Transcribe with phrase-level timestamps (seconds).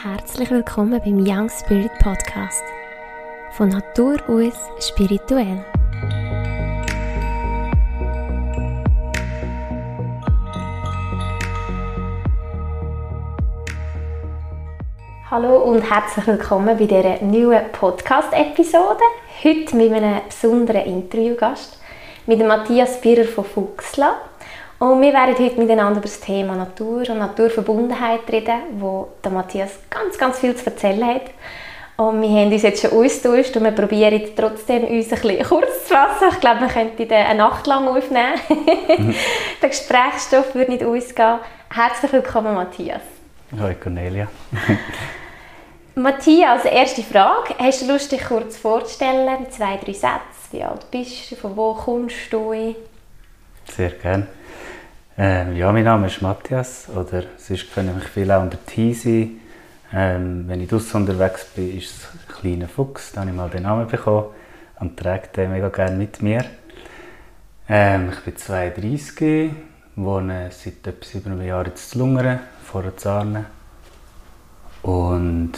[0.00, 2.62] Herzlich willkommen beim Young Spirit Podcast.
[3.50, 5.64] Von Natur aus spirituell.
[15.28, 19.02] Hallo und herzlich willkommen bei dieser neuen Podcast-Episode.
[19.42, 21.80] Heute mit einem besonderen Interviewgast,
[22.26, 24.27] mit Matthias Birrer von Fuchsla.
[24.78, 29.72] Und wir werden heute miteinander über das Thema Natur und Naturverbundenheit reden, wo der Matthias
[29.90, 31.22] ganz, ganz viel zu erzählen hat.
[31.96, 35.84] Und wir haben uns jetzt schon ausgetauscht und wir probieren trotzdem uns ein bisschen kurz
[35.84, 36.28] zu fassen.
[36.30, 38.34] Ich glaube, wir könnten eine Nacht lang aufnehmen.
[38.48, 39.14] Mhm.
[39.62, 41.40] Der Gesprächsstoff würde nicht ausgehen.
[41.74, 43.02] Herzlich willkommen, Matthias.
[43.58, 44.28] Hallo Cornelia.
[45.96, 47.56] Matthias, erste Frage.
[47.58, 49.50] Hast du Lust, dich kurz vorzustellen?
[49.50, 50.52] Zwei, drei Sätze.
[50.52, 51.34] Wie alt bist du?
[51.34, 52.76] Von wo kommst du?
[53.64, 54.28] Sehr gerne.
[55.20, 59.40] Ähm, ja, mein Name ist Matthias, oder sonst können mich viele auch unter T sein.
[59.92, 63.50] Ähm, wenn ich draußen unterwegs bin, ist es ein kleiner Fuchs, da habe ich mal
[63.50, 64.26] den Namen bekommen
[64.78, 66.44] und trage den mega gerne mit mir.
[67.68, 69.50] Ähm, ich bin 32,
[69.96, 73.46] wohne seit etwa sieben Jahren in Zlungeren, vor Zarnen.
[74.82, 75.54] Und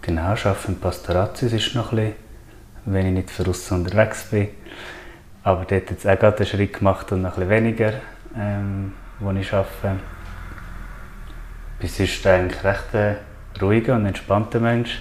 [0.00, 2.14] genau, arbeite in Pastoratis ist noch ein bisschen,
[2.86, 4.48] wenn ich nicht für draußen unterwegs bin.
[5.42, 7.92] Aber dort hat jetzt auch gerade einen Schritt gemacht und noch ein bisschen weniger
[8.38, 10.00] ähm, wo ich arbeite.
[11.78, 13.16] Bis ist eigentlich recht ein
[13.60, 15.00] ruhiger und entspannter Mensch.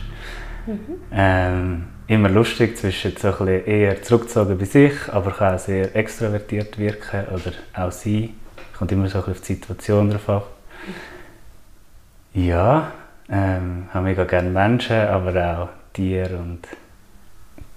[0.66, 0.80] Mhm.
[1.12, 6.78] Ähm, immer lustig, zwischen so ein eher zurückgezogen bei sich, aber kann auch sehr extrovertiert
[6.78, 8.30] wirken oder auch sein.
[8.78, 10.48] Kommt immer so ein auf die Situation drauf ab.
[12.34, 12.92] Ja,
[13.30, 16.68] ähm, habe mega gerne Menschen, aber auch Tiere und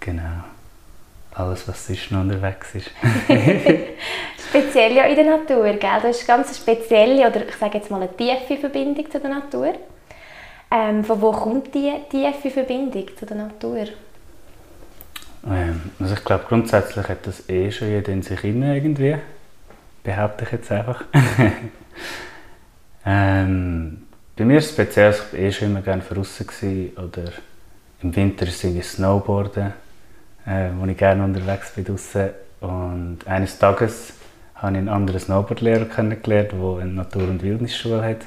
[0.01, 0.45] genau
[1.37, 2.91] alles, was sonst noch unterwegs ist.
[4.48, 6.01] speziell ja in der Natur, gell?
[6.01, 9.31] Du hast ganz eine spezielle, oder ich sage jetzt mal eine tiefe Verbindung zu der
[9.31, 9.75] Natur.
[10.70, 13.87] Ähm, von wo kommt die tiefe Verbindung zu der Natur?
[15.47, 19.16] Ähm, also ich glaube, grundsätzlich hat das eh schon jeder in sich inne irgendwie.
[20.03, 21.05] Behaupte ich jetzt einfach.
[23.06, 24.06] ähm,
[24.37, 27.33] bei mir ist es speziell, ich war eh schon immer gerne draußen oder
[28.03, 29.72] im Winter singe ich Snowboarden,
[30.47, 32.31] äh, wo ich gerne unterwegs bin draußen.
[32.61, 34.15] Und eines Tages
[34.55, 38.27] habe ich einen anderen Snowboardlehrer kennengelernt, der eine Natur- und Wildnisschule hat.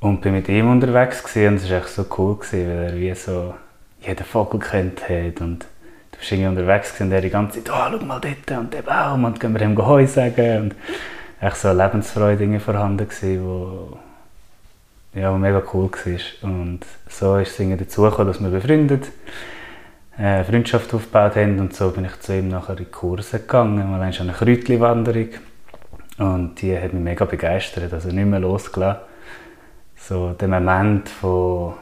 [0.00, 2.96] Und bin mit ihm unterwegs gewesen, und es war echt so cool, gewesen, weil er
[2.96, 3.54] wie so
[4.02, 7.98] jeden Vogel kennt hat und du bist irgendwie unterwegs und er die ganze Zeit, oh,
[7.98, 10.74] schau mal dort und der Baum und können wir ihm Heu sagen und
[11.40, 13.98] echt so Lebensfreude vorhanden gewesen, wo,
[15.18, 16.50] ja, mega cool war.
[16.50, 19.10] Und so ist es dazu gekommen, dass wir befreundet
[20.18, 24.00] äh, Freundschaft aufgebaut haben und so bin ich zu ihm nachher in Kurse gegangen, mal
[24.00, 25.28] eine Kräutli-Wanderung
[26.18, 29.02] und die hat mich mega begeistert, also nicht mehr losgelassen.
[29.96, 31.74] So der Moment, wo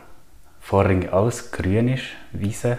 [0.61, 2.79] vorher alles grün ist, Wiese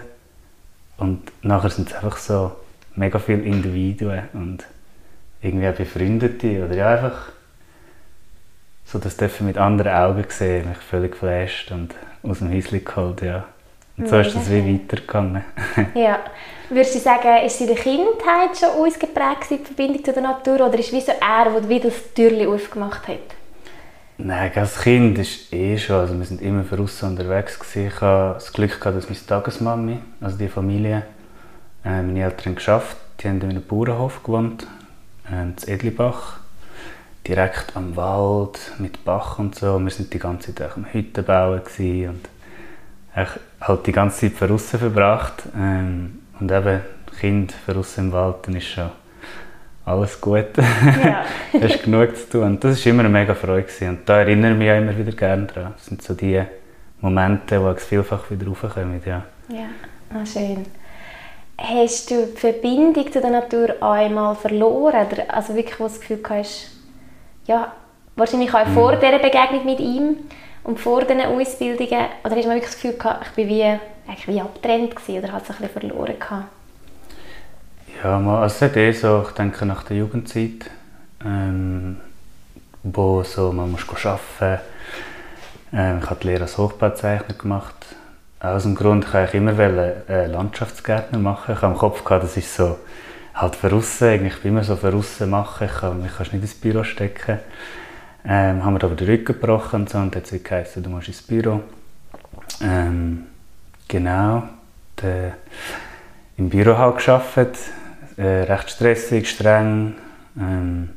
[0.96, 2.52] und nachher sind es einfach so
[2.94, 4.64] mega viele Individuen und
[5.42, 7.32] irgendwie auch Befreundete oder ja einfach
[8.84, 13.22] so das dürfen mit anderen Augen sehen, mich völlig geflasht und aus dem Häuschen geholt,
[13.22, 13.44] ja.
[13.96, 15.44] Und so ist das wie weitergegangen.
[15.94, 16.18] ja.
[16.68, 20.78] Würdest du sagen, ist in der Kindheit schon ausgeprägt, die Verbindung zu der Natur, oder
[20.78, 23.18] ist es wie so er, der wie das Türchen aufgemacht hat?
[24.16, 27.88] Nein, als Kind ist eh schon, also wir sind immer für uns unterwegs gewesen.
[27.88, 31.02] Ich hatte das Glück gehabt, dass meine Tagesmami, also die Familie,
[31.84, 34.66] äh, meine Eltern geschafft, die haben in einem Bauernhof gewohnt,
[35.30, 36.38] äh, in Edlibach,
[37.26, 39.78] direkt am Wald mit Bach und so.
[39.78, 41.60] Wir sind die ganze Zeit am Hüttenbauen
[42.08, 42.28] und
[43.66, 45.42] halt die ganze Zeit draußen verbracht.
[45.56, 46.80] Ähm, und eben
[47.20, 48.90] Kind draußen im Wald, dann ist schon
[49.84, 50.56] alles gut.
[50.56, 51.24] Ja.
[51.60, 52.42] hast genug zu tun.
[52.42, 53.62] Und das war immer eine mega Freude.
[53.62, 53.88] Gewesen.
[53.90, 55.74] Und da erinnere ich mich auch immer wieder gerne dran.
[55.76, 56.42] Das sind so die
[57.00, 59.00] Momente, die vielfach wieder raufkommen.
[59.04, 59.66] Ja, ja.
[60.12, 60.64] Ah, schön.
[61.56, 65.06] Hast du die Verbindung zu der Natur einmal verloren?
[65.12, 66.70] Oder also wirklich, wo du das Gefühl hast,
[67.46, 67.72] ja,
[68.16, 69.00] wahrscheinlich auch vor mhm.
[69.00, 70.16] dieser Begegnung mit ihm,
[70.64, 74.28] und vor diesen Ausbildungen, oder hast du wirklich das Gefühl gehabt, ich bin wie, eigentlich
[74.28, 76.48] wie abgetrennt gewesen, oder hat es ein bisschen verloren gehabt?
[78.02, 80.70] Ja, also es eh so, ich denke nach der Jugendzeit,
[81.24, 82.00] ähm,
[82.82, 84.60] wo so, man muss arbeiten
[85.72, 87.74] ähm, ich habe die Lehre als Hochbauzeichner gemacht.
[88.38, 91.54] Aus dem Grund, ich wollte immer äh, Landschaftsgärtner machen.
[91.54, 92.78] Ich habe im Kopf gehabt, das ist so
[93.34, 93.72] halt für
[94.02, 95.66] eigentlich bin immer so für machen.
[95.66, 97.40] Ich kann mich nicht ins Büro stecken.
[98.26, 101.08] Ähm, haben wir aber den Rücken gebrochen und so und hat es geheißen, du musst
[101.08, 101.60] ins Büro.
[102.62, 103.26] Ähm,
[103.86, 104.44] genau,
[105.02, 105.32] de,
[106.38, 107.58] im Büro halt gearbeitet,
[108.16, 109.94] äh, recht stressig, streng.
[110.38, 110.90] Ähm,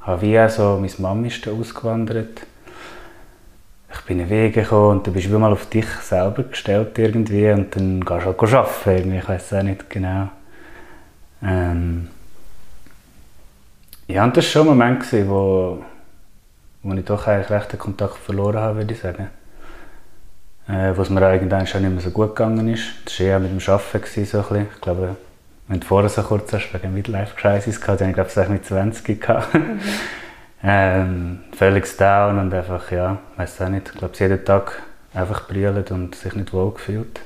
[0.00, 2.46] habe wie auch so, meine Mama ist da ausgewandert.
[3.92, 6.98] Ich bin in den Weg gekommen und dann bist du mal auf dich selber gestellt
[6.98, 10.28] irgendwie und dann gehst du halt arbeiten ich weiß auch nicht genau.
[11.42, 12.08] Ähm
[14.08, 15.84] ja, und das war schon ein Moment, gewesen, wo,
[16.82, 19.28] wo ich doch eigentlich recht den Kontakt verloren habe, würde ich sagen.
[20.68, 22.84] Äh, wo es mir irgendwann schon nicht mehr so gut gegangen ist.
[23.04, 24.68] Das war eher mit dem Arbeiten gewesen, so ein.
[24.74, 25.16] Ich glaube,
[25.68, 29.54] wenn du vorher so kurz hast, wegen Midlife-Crisis gehabt, dann glaube ich, mit 20 gehabt.
[29.54, 29.80] Mhm.
[30.62, 35.90] ähm, völlig down und einfach, ja, weiß auch nicht, ich glaube, jeden Tag einfach brüllt
[35.90, 37.20] und sich nicht wohl gefühlt.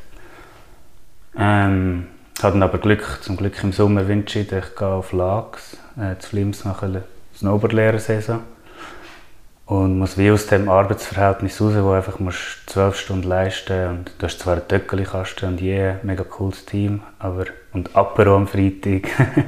[1.37, 2.07] Ähm,
[2.43, 6.65] hatte aber Glück, zum Glück im Sommer entschieden, ich gehe auf Lags, äh, zu Flims
[7.37, 8.41] Snowboard-Lehrersaison
[9.67, 14.27] und muss wie aus dem Arbeitsverhältnis raus, wo einfach musst zwölf Stunden leisten und du
[14.27, 19.09] hast zwar einen Töckeli-Kasten und je yeah, mega cooles Team, aber und Apero am Freitag.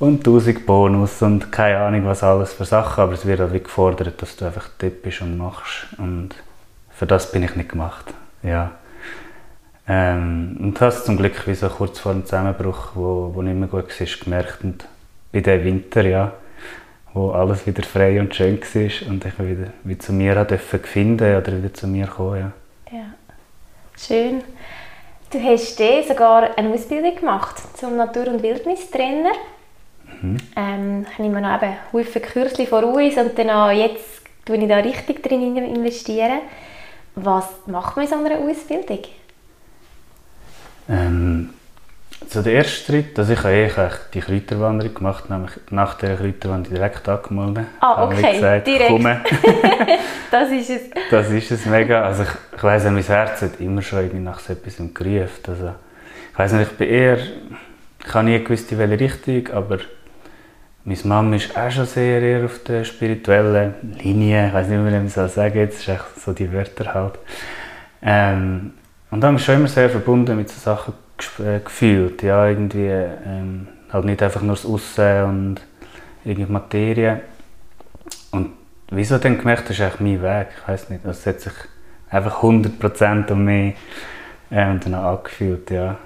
[0.00, 3.60] Und 1000 Bonus und keine Ahnung was alles für Sachen, aber es wird auch wie
[3.60, 5.88] gefordert, dass du einfach Tipp bist und machst.
[5.98, 6.30] Und
[6.88, 8.06] für das bin ich nicht gemacht,
[8.42, 8.70] ja.
[9.86, 13.68] Ähm, und das zum Glück wie so kurz vor dem Zusammenbruch, wo, wo nicht mehr
[13.68, 14.64] gut war, gemerkt.
[14.64, 14.86] Und
[15.32, 16.32] bei dem Winter, ja,
[17.14, 20.46] wo alles wieder frei und schön war und ich wieder wie zu mir
[20.84, 22.52] finden oder wieder zu mir kommen.
[22.90, 22.98] Ja.
[22.98, 23.04] ja.
[23.96, 24.42] Schön.
[25.30, 29.32] Du hast dir sogar eine Ausbildung gemacht zum Natur- und Wildnistrainer.
[30.20, 30.36] Mhm.
[30.56, 34.78] Ähm, ich nehme noch eben viele Kurse voraus und dann auch jetzt tue ich da
[34.78, 36.40] richtig drin investieren.
[37.14, 38.98] Was macht man in so einer Ausbildung?
[40.88, 41.50] Ähm,
[42.28, 43.70] so der erste Schritt, also ich habe eh
[44.14, 47.66] die Kräuterwanderung gemacht, nämlich nach der Kräuterwanderung direkt angemeldet.
[47.80, 48.90] Ah, okay, gesagt, direkt.
[50.30, 50.82] Das ist es.
[51.10, 52.02] Das ist es mega.
[52.02, 55.28] Also ich, ich weiss, mein Herz hat immer schon irgendwie nach so etwas gerufen.
[55.48, 55.72] Also,
[56.32, 59.78] ich weiss nicht, ich bin eher, ich habe nie gewusst, in welche Richtung, aber
[60.84, 64.48] meine Mama ist auch schon sehr eher auf der spirituellen Linie.
[64.48, 65.62] Ich weiß nicht, wie man das sagen soll.
[65.62, 67.18] Jetzt ist echt so die Wörter halt.
[68.02, 68.72] Ähm,
[69.10, 70.94] und da mich schon immer sehr verbunden mit so Sachen
[71.64, 72.22] gefühlt.
[72.22, 75.60] Ja, irgendwie ähm, halt nicht einfach nur das Aussen und
[76.24, 77.20] irgendwie Materie.
[78.30, 78.52] Und
[78.90, 80.48] wieso dann gemerkt, das ist eigentlich mein Weg.
[80.60, 81.52] Ich weiß nicht, das hat sich
[82.08, 83.74] einfach 100% um mich
[84.50, 85.96] äh, dann angefühlt, ja.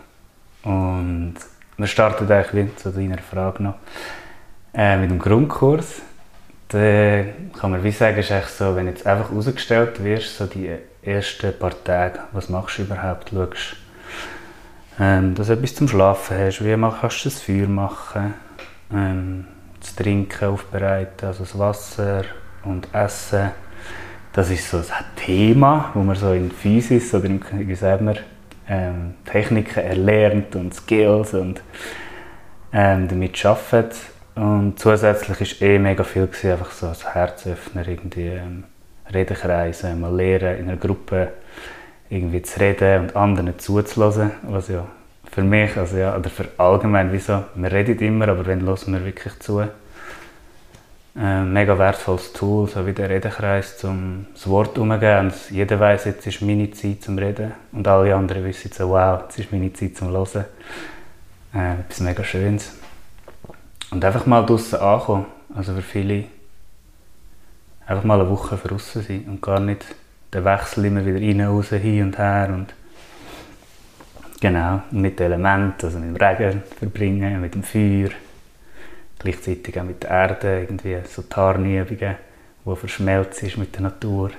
[0.62, 1.34] Und
[1.76, 3.74] wir starten eigentlich wie zu deiner Frage noch
[4.72, 6.02] äh, mit dem Grundkurs.
[6.68, 7.24] Da
[7.58, 10.70] kann man wie sagen, ist so, wenn jetzt einfach rausgestellt wirst, so die
[11.02, 13.76] ersten paar Tage, was machst du überhaupt, schaust,
[15.00, 18.34] ähm, dass du etwas zum Schlafen hast, wie kannst du das Feuer machen,
[18.92, 19.46] ähm,
[19.80, 22.24] das Trinken aufbereiten, also das Wasser
[22.64, 23.50] und Essen.
[24.32, 24.84] Das ist so ein
[25.16, 28.02] Thema, wo man so in Physis oder in, wie sagt
[28.68, 31.62] ähm, Techniken erlernt und Skills und
[32.72, 33.96] ähm, damit arbeitet.
[34.34, 38.64] Und zusätzlich war eh mega viel, gewesen, einfach so als Herzöffner, irgendwie ähm,
[39.12, 41.28] Redenkreise, mal lernen in einer Gruppe
[42.10, 44.86] irgendwie zu reden und anderen zuzulassen, was ja
[45.30, 49.04] für mich, also ja, oder für allgemein, wieso, wir reden immer, aber wenn hören wir
[49.04, 49.64] wirklich zu.
[51.16, 55.26] Ein mega wertvolles Tool, so wie der Redenkreis, um das Wort umzugeben.
[55.26, 59.22] Und jeder weiß, jetzt ist meine Zeit zum Reden und alle anderen wissen so, wow,
[59.22, 60.44] jetzt ist meine Zeit zum Hören.
[61.54, 62.72] Äh, etwas mega Schönes.
[63.92, 65.26] Und einfach mal draußen ankommen.
[65.54, 66.24] Also für viele
[67.86, 69.84] einfach mal eine Woche draußen sein und gar nicht
[70.34, 72.74] den Wechsel immer wieder rein, raus, hin und her und
[74.40, 78.10] genau, mit den Elementen, also mit dem Regen verbringen, mit dem Feuer,
[79.18, 82.16] gleichzeitig auch mit der Erde, irgendwie so Tarnübungen,
[82.64, 84.30] wo verschmelzt mit der Natur.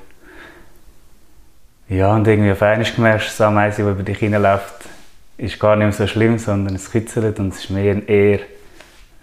[1.88, 4.90] Ja, und irgendwie auf einmal gemerkt, das Ameise, das über dich hineinläuft,
[5.38, 8.40] ist gar nicht so schlimm, sondern es kitzelt und es ist mehr eher,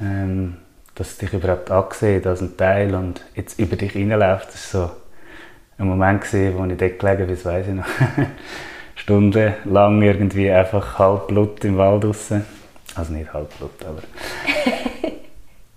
[0.01, 0.57] ähm,
[0.95, 4.49] dass es dich überhaupt angesehen als ein Teil und jetzt über dich hineinläuft.
[4.49, 4.91] War so
[5.83, 7.85] ein Moment, gewesen, wo ich dort gelegen bin, weiss ich noch.
[8.95, 12.45] Stundenlang irgendwie einfach halbblut im Wald draussen.
[12.95, 14.03] Also nicht halbblut, aber...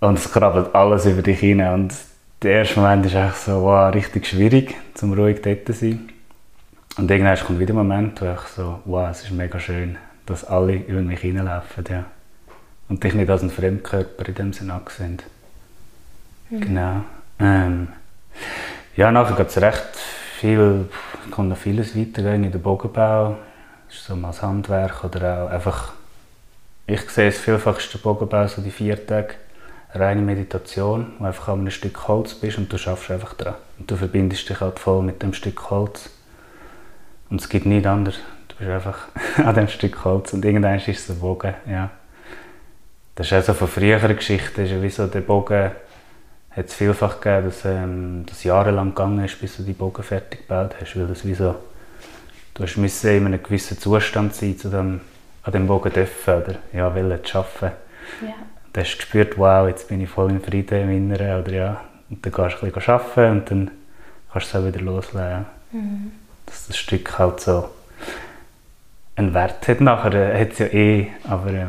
[0.08, 1.94] und es krabbelt alles über dich hinein und
[2.42, 6.10] der erste Moment ist einfach so, wow, richtig schwierig, zum ruhig dort zu sein.
[6.98, 9.96] Und irgendwann kommt wieder ein Moment, wo ich so, wow, es ist mega schön,
[10.26, 12.04] dass alle über mich hineinlaufen, ja.
[12.88, 15.18] Und dich nicht als ein Fremdkörper in dem Sinne angesehen.
[16.50, 16.60] Mhm.
[16.60, 17.00] Genau.
[17.40, 17.88] Ähm,
[18.96, 19.84] ja, nachher geht es recht
[20.38, 20.88] viel,
[21.30, 23.36] kann noch vieles weitergehen in den Bogenbau.
[23.88, 25.92] Das ist so mal das Handwerk oder auch einfach,
[26.86, 29.34] ich sehe es vielfach ist der Bogenbau so die vier Tage
[29.92, 33.54] reine Meditation, wo einfach an einem Stück Holz bist und du schaffst einfach dran.
[33.78, 36.10] Und du verbindest dich halt voll mit dem Stück Holz.
[37.28, 38.18] Und es gibt nichts anderes.
[38.48, 39.08] Du bist einfach
[39.44, 41.90] an dem Stück Holz und irgendwann ist es ein Bogen, ja.
[43.14, 45.70] Das ist also von früheren Geschichten, ist ja wie so der Bogen
[46.56, 50.48] hat es vielfach gegeben, dass ähm, das jahrelang gegangen ist, bis du die Bogen fertig
[50.48, 51.54] gebaut hast, weil das wie so,
[52.54, 55.02] du hast müssen in einem gewissen Zustand sein, zu dem,
[55.42, 57.76] an dem Bogen dürfen oder ja, wollen zu arbeiten.
[58.22, 58.34] Ja.
[58.72, 61.80] Dann hast du gespürt, wow, jetzt bin ich voll in Frieden im Inneren oder ja,
[62.08, 63.70] und dann gehst du ein bisschen arbeiten und dann
[64.32, 65.46] kannst du es auch wieder loslassen.
[65.72, 66.12] Mhm.
[66.46, 67.68] Dass das Stück halt so
[69.16, 71.66] einen Wert hat nachher, hat es ja eh, aber äh,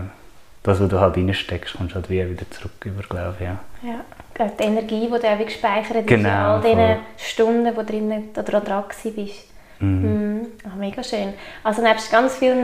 [0.63, 3.59] das, was du halt reinsteckst, kommst halt wie wieder zurück über, glaube ich, ja.
[3.83, 4.05] ja.
[4.39, 8.61] Die Energie, die du gespeichert genau, hast, in all diesen Stunden, wo du drin oder
[8.61, 8.83] dran
[9.15, 9.47] bist.
[9.79, 9.87] Mhm.
[10.01, 10.47] Mhm.
[10.65, 11.33] Oh, mega schön.
[11.63, 12.63] Also nebst ganz vielen,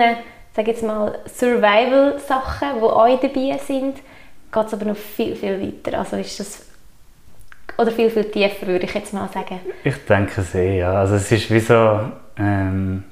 [0.55, 3.97] sag jetzt mal, Survival-Sachen, die auch dabei sind,
[4.51, 5.97] geht es aber noch viel, viel weiter.
[5.97, 6.65] Also ist das
[7.77, 9.59] oder viel, viel tiefer, würde ich jetzt mal sagen.
[9.83, 10.93] Ich denke sehr, ja.
[10.93, 12.01] Also es ist wie so,
[12.37, 13.03] ähm,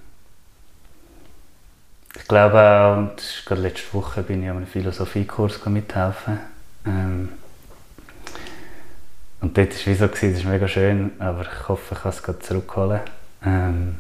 [2.15, 6.39] ich glaube auch, gerade letzte Woche bin ich an einem Philosophiekurs mithelfen.
[6.85, 7.29] Ähm,
[9.41, 12.11] und dort war es wie so, das ist mega schön, aber ich hoffe, ich kann
[12.11, 13.01] es gerade zurückholen.
[13.43, 13.95] Ähm,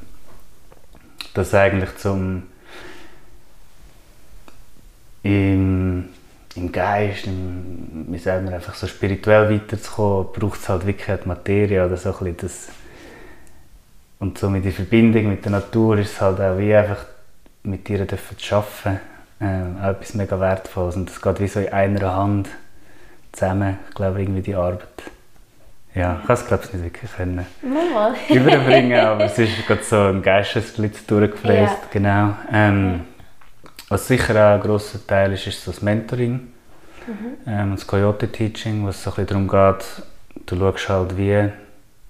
[1.33, 2.43] dass eigentlich zum
[5.23, 6.09] im,
[6.55, 11.27] im Geist, im, wie sagen wir, einfach so spirituell weiterzukommen, braucht es halt wirklich die
[11.27, 12.69] Materie oder so ein das
[14.19, 17.05] und so mit der Verbindung mit der Natur ist es halt auch wie einfach
[17.63, 18.15] mit ihr zu
[18.55, 18.99] arbeiten,
[19.39, 20.95] ähm, auch etwas mega Wertvolles.
[20.95, 22.47] Und das geht wie so in einer Hand
[23.31, 24.81] zusammen, ich glaube, irgendwie die Arbeit.
[25.93, 27.45] Ja, ich kann es glaube ich nicht wirklich können
[28.29, 31.87] überbringen, aber es ist gerade so im Geistesblitz durchgefräst, ja.
[31.91, 32.35] genau.
[32.51, 33.01] Ähm,
[33.89, 36.47] was sicher auch ein grosser Teil ist, ist so das Mentoring,
[37.07, 37.37] mhm.
[37.45, 40.03] ähm, das Coyote-Teaching, was so ein bisschen darum geht,
[40.45, 41.49] du schaust halt wie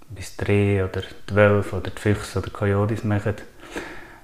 [0.10, 3.36] bis drei oder zwölf oder die Füchse oder Coyotes machen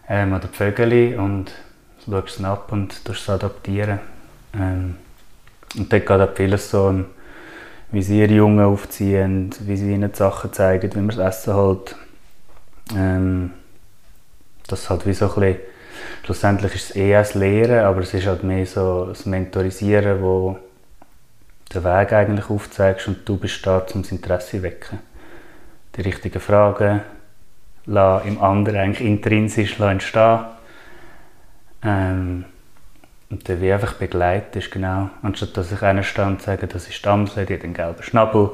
[0.08, 1.52] ähm, oder die Vögel und
[2.06, 4.00] schaust es ab und tust es adaptieren.
[4.54, 4.98] Ähm,
[5.78, 7.06] und dort geht auch vieles so
[7.92, 11.54] wie sie ihre Jungen aufziehen, wie sie ihnen die Sachen zeigen, wie man das Essen
[11.54, 11.96] holt.
[12.96, 13.52] Ähm,
[14.68, 15.58] das ist halt wie so ein bisschen,
[16.24, 20.58] schlussendlich ist es eher das Lehren, aber es ist halt mehr so das Mentorisieren, wo
[21.74, 25.00] den Weg eigentlich aufzeigst und du bist da, um das Interesse zu wecken.
[25.96, 27.02] Die richtigen Fragen,
[27.86, 30.40] im anderen eigentlich intrinsisch entstehen
[31.84, 32.46] ähm,
[33.30, 35.10] und dann wie einfach begleitet genau.
[35.22, 38.04] Anstatt dass ich einer stehe und sage, das ist die Amsel, die hat einen gelben
[38.04, 38.52] Schnabel,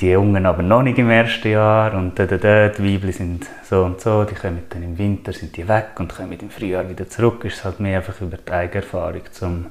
[0.00, 3.46] die Jungen aber noch nicht im ersten Jahr und da, da, da, die Weibchen sind
[3.68, 6.88] so und so, die kommen dann im Winter sind die weg und kommen im Frühjahr
[6.88, 7.44] wieder zurück.
[7.44, 9.66] Ist halt mehr einfach über die eigene Erfahrung, zum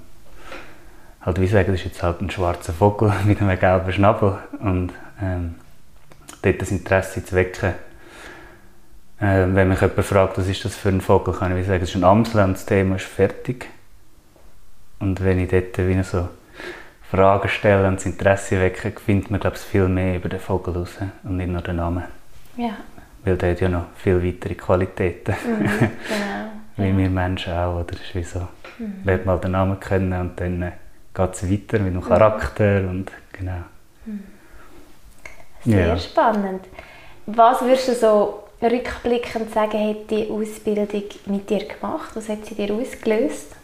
[1.21, 4.91] halt wie sagen, das ist jetzt halt ein schwarzer Vogel mit einem gelben Schnabel und
[5.21, 5.55] ähm,
[6.41, 7.73] dort das Interesse zu wecken,
[9.19, 11.89] äh, wenn mich jemand fragt, was ist das für ein Vogel, kann ich sagen, es
[11.89, 13.67] ist ein Amsel und das Thema ist fertig.
[15.01, 16.29] Und wenn ich dort wieder so
[17.09, 20.75] Fragen stelle und das Interesse wecke, findet man glaube ich, viel mehr über den Vogel
[20.75, 22.03] raus und nicht nur den Namen.
[22.55, 22.77] Ja.
[23.25, 25.35] Weil der hat ja noch viel weitere Qualitäten.
[25.45, 25.89] Mhm, genau.
[26.77, 26.97] wie ja.
[26.97, 27.75] wir Menschen auch.
[27.75, 27.85] Oder?
[27.85, 28.47] Das ist wie so,
[28.79, 29.01] mhm.
[29.03, 30.71] lernt mal den Namen kennen und dann äh,
[31.13, 32.01] geht es weiter mit dem.
[32.01, 32.89] Charakter mhm.
[32.89, 33.63] und genau.
[34.05, 34.23] Mhm.
[35.65, 35.97] Sehr ja.
[35.97, 36.65] spannend.
[37.25, 42.11] Was würdest du so rückblickend sagen, hat die Ausbildung mit dir gemacht?
[42.15, 43.55] Was hat sie dir ausgelöst?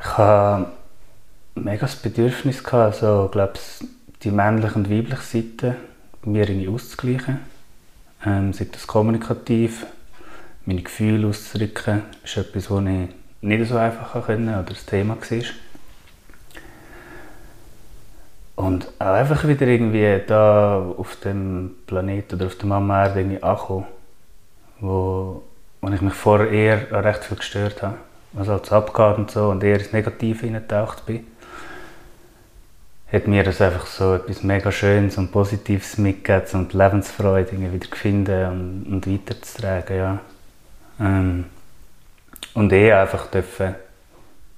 [0.00, 0.66] Ich hatte
[1.54, 3.54] mega das Bedürfnis, also, glaube
[4.22, 5.76] die männliche und weibliche Seite
[6.24, 7.38] mir auszugleichen.
[8.24, 9.86] Ähm, sei das kommunikativ,
[10.64, 13.08] meine Gefühle auszudrücken, ist etwas, was ich
[13.40, 15.44] nicht so einfach konnte oder das Thema war.
[18.56, 23.86] Und auch einfach wieder irgendwie da auf dem Planeten oder auf der Mama Erde ankommen,
[24.80, 25.42] wo,
[25.80, 27.98] wo ich mich vorher eher recht viel gestört habe.
[28.32, 31.26] Was halt abgeht und so und eher ins Negative hineingetaucht bin.
[33.10, 37.96] Hat mir das einfach so etwas mega Schönes und Positives mitgegeben und Lebensfreude wieder zu
[37.96, 40.18] finden und, und weiterzutragen, ja.
[41.00, 41.46] Ähm,
[42.54, 43.76] und eh einfach dürfen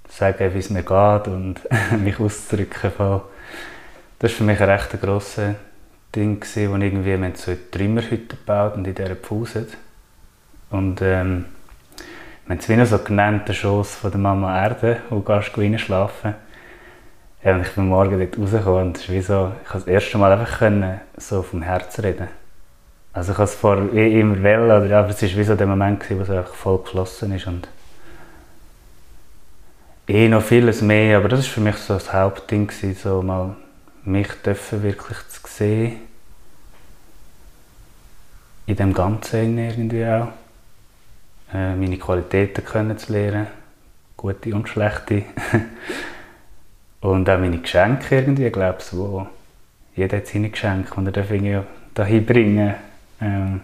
[0.09, 1.61] sagen, wie es mir geht und
[2.03, 3.23] mich auszudrücken von
[4.21, 5.55] das war für mich ein recht grosses
[6.15, 9.71] Ding, wo irgendwie, wir haben so eine Trümmerhütte gebaut und in dieser gepfuset.
[10.71, 11.47] Und ähm,
[12.47, 16.35] wir haben es wie so genannt, den Schoss von der Mama Erde, wo du schlafen.
[17.45, 19.95] Ja, und ich bin morgen dort rausgekommen und es ist wie so, ich konnte das
[19.95, 22.29] erste Mal einfach können, so vom Herzen reden.
[23.13, 26.21] Also ich habe es vorher immer wollen, aber es war wie so der Moment, wo
[26.21, 27.67] es einfach voll geflossen ist und
[30.07, 33.57] eh noch vieles mehr, aber das war für mich so das Hauptding, so mal
[34.05, 35.97] mich dürfen wirklich zu sehen.
[38.67, 40.29] In dem Ganzen irgendwie auch.
[41.53, 43.47] Äh, meine Qualitäten kennenzulernen.
[44.17, 45.23] Gute und schlechte.
[47.01, 49.27] Und auch meine Geschenke irgendwie, glaube ich, wo
[49.97, 51.59] jeder hat seine Geschenke und er darf irgendwie
[51.95, 52.75] dahin bringen.
[53.21, 53.61] Ähm,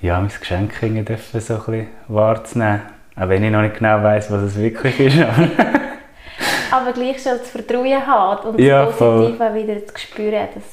[0.00, 2.82] ja, mein Geschenk irgendwie dürfen so ein bisschen wahrzunehmen.
[3.16, 5.18] Auch wenn ich noch nicht genau weiss, was es wirklich ist.
[6.70, 9.32] Aber gleich schon das Vertrauen haben und Ja, das voll.
[9.32, 10.64] Positive wieder zu spüren, dass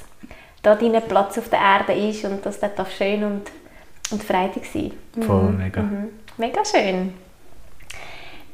[0.62, 3.50] da dein Platz auf der Erde ist und dass das schön und,
[4.12, 4.92] und freudig sein
[5.26, 5.82] Voll, mega.
[5.82, 6.10] Mhm.
[6.38, 7.14] Mega schön.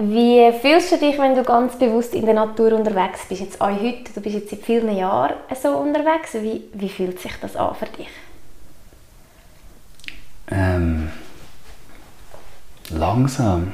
[0.02, 3.42] Wie fühlst du dich, wenn du ganz bewusst in der Natur unterwegs bist?
[3.42, 6.36] Jetzt auch heute, du bist jetzt seit vielen Jahren so unterwegs.
[6.36, 8.08] Wie, wie fühlt sich das an für dich?
[10.52, 11.10] Ähm,
[12.90, 13.74] langsam.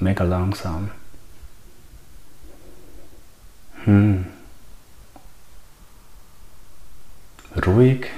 [0.00, 0.90] Mega langsam.
[3.84, 4.26] Hm.
[7.64, 8.08] Ruhig.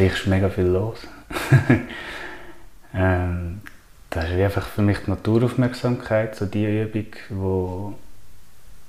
[0.00, 0.96] Gleich ist mega viel los.
[2.94, 3.60] ähm,
[4.08, 7.98] das ist einfach für mich die Naturaufmerksamkeit, so die Übung, wo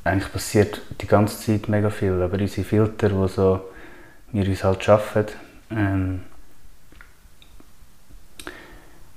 [0.05, 3.59] eigentlich passiert die ganze Zeit mega viel, aber unsere Filter, wo so
[4.31, 5.33] wir uns halt arbeiten,
[5.71, 6.21] ähm,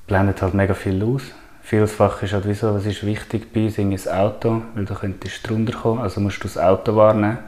[0.08, 1.22] blenden halt mega viel aus.
[1.62, 5.50] Vielfach ist halt wie was ist wichtig bei uns, das Auto, weil da könntest du
[5.50, 7.38] drunter kommen, also musst du das Auto wahrnehmen.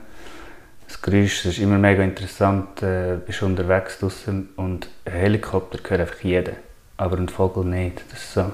[0.87, 6.00] Das Geräusch das ist immer mega interessant, äh, bist unterwegs draußen und ein Helikopter hört
[6.00, 6.52] einfach jeder,
[6.97, 8.02] aber ein Vogel nicht.
[8.11, 8.52] Das ist so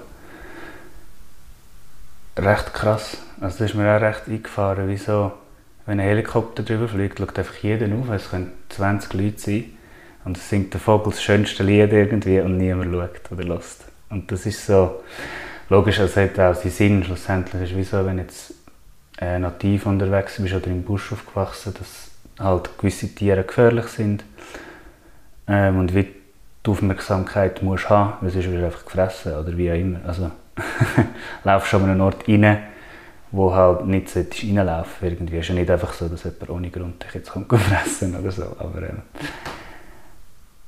[2.39, 3.19] recht krass.
[3.41, 5.33] Also das ist mir auch recht eingefahren, wieso,
[5.85, 9.65] wenn ein Helikopter drüber fliegt, schaut einfach jeder auf, es können 20 Leute sein
[10.25, 13.85] und es singt der Vogel das schönste Lied irgendwie und niemand schaut oder lässt.
[14.09, 15.03] Und das ist so,
[15.69, 18.55] logisch, es hat auch seinen Sinn, schlussendlich ist es wie so, wenn jetzt
[19.21, 24.25] äh, nativ unterwegs bist oder im Busch aufgewachsen, dass halt gewisse Tiere gefährlich sind
[25.47, 26.09] ähm, und wie
[26.65, 30.01] die Aufmerksamkeit musst haben, weil sonst wirst du einfach gefressen oder wie auch immer.
[30.07, 30.31] Also
[31.45, 32.59] laufst schon an einen Ort rein,
[33.31, 35.37] wo halt nicht reinlaufen irgendwie.
[35.37, 38.31] Es ist ja nicht einfach so, dass jemand ohne Grund dich jetzt kommt fressen oder
[38.31, 38.45] so.
[38.59, 39.03] Aber, ähm,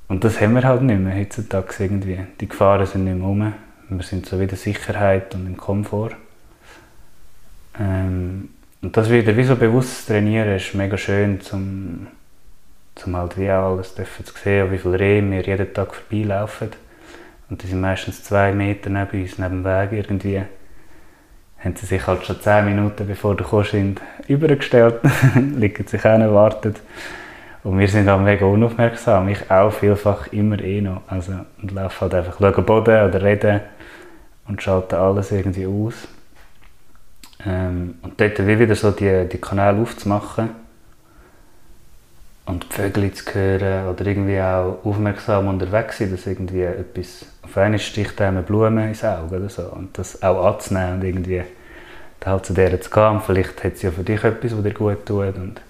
[0.09, 2.21] und das haben wir halt nicht mehr heutzutage irgendwie.
[2.41, 3.55] Die Gefahren sind nicht mehr rum.
[3.89, 6.17] Wir sind so wieder Sicherheit und im Komfort.
[7.79, 8.51] Ähm,
[8.85, 12.07] und das wieder wie so bewusst trainieren, ist mega schön, zum,
[12.95, 16.69] zum halt wie auch alles dürfen zu sehen, wie viele Rehe wir jeden Tag vorbeilaufen.
[17.49, 20.43] Und die sind meistens zwei Meter neben uns, neben dem Weg irgendwie.
[21.61, 24.97] Haben sie sich halt schon zehn Minuten bevor du kommst, sind, übergestellt,
[25.57, 26.75] liegen sich hin, warten.
[27.63, 29.31] Und wir sind dann mega unaufmerksam.
[29.31, 31.01] Ich auch vielfach immer eh noch.
[31.07, 33.63] Also, und laufe halt einfach, schaue den Boden oder reden
[34.47, 36.07] und schalte alles irgendwie aus.
[37.47, 40.51] Ähm, und dort wie wieder so die, die Kanäle aufzumachen
[42.47, 47.57] und die Vögel zu hören oder irgendwie auch aufmerksam unterwegs sein, dass irgendwie etwas, auf
[47.57, 51.43] einmal sticht einem eine Blume ins Auge oder so und das auch anzunehmen und irgendwie
[52.25, 55.05] halt zu der zu gehen vielleicht hat sie ja für dich etwas, was dir gut
[55.05, 55.61] tut und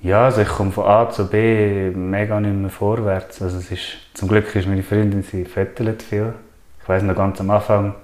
[0.00, 3.42] ja, also ich komme von A zu B mega nicht mehr vorwärts.
[3.42, 6.34] Also es ist, zum Glück ist meine Freundin, sie fettelt viel.
[6.80, 7.94] Ich weiß noch ganz am Anfang,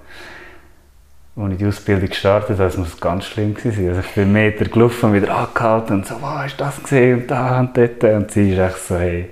[1.37, 3.88] als ich die Ausbildung gestartet habe, das muss ganz schlimm gewesen.
[3.88, 7.31] Also ich bin Meter gelaufen und wieder angehalten und so, wow, du das gesehen und
[7.31, 8.05] da und dort.
[8.05, 9.31] Und sie ist echt so, hey,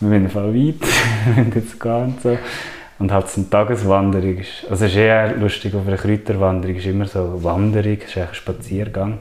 [0.00, 0.88] wir müssen voll weit,
[1.34, 2.38] wir müssen jetzt gehen und so.
[2.98, 6.86] Und halt so eine Tageswanderung ist, also es ist eher lustig, auf einer Kräuterwanderung ist
[6.86, 9.18] immer so Wanderung, es ist ein Spaziergang.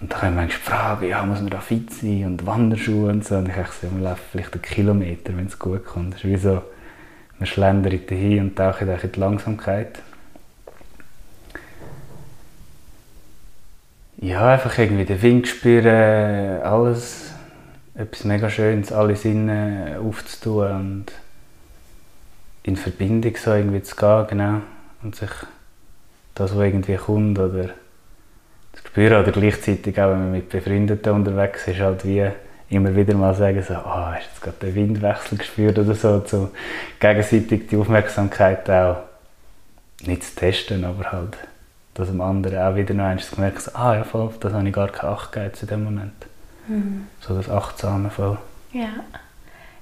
[0.00, 3.36] Und da können manchmal fragen, ja, muss man da fit sein und Wanderschuhe und so.
[3.36, 6.14] Und ich dachte, man läuft vielleicht einen Kilometer, wenn es gut kommt.
[6.14, 6.62] Das ist wie so,
[7.38, 10.00] man schlendert dahin und taucht in die Langsamkeit.
[14.24, 17.30] Ja, einfach irgendwie den Wind spüren, alles,
[17.94, 21.06] etwas mega Schönes, alle Sinne aufzutun und
[22.62, 24.60] in Verbindung so irgendwie zu gehen, genau.
[25.02, 25.28] Und sich
[26.34, 27.64] das, was irgendwie kommt, oder
[28.72, 32.26] zu spüren, oder gleichzeitig auch, wenn man mit Befreundeten unterwegs ist, halt wie
[32.70, 36.22] immer wieder mal sagen, so, oh, hast du jetzt gerade den Windwechsel gespürt oder so,
[36.24, 36.50] so
[36.98, 39.02] gegenseitig die Aufmerksamkeit auch
[40.06, 41.36] nicht zu testen, aber halt,
[41.94, 44.74] dass dem anderen auch wieder noch eins gemerkt so, ah ja, voll, das habe ich
[44.74, 46.26] gar keine Acht gegeben in dem Moment.
[46.66, 47.06] Mhm.
[47.20, 48.38] So das Achtsame voll.
[48.72, 48.88] Ja.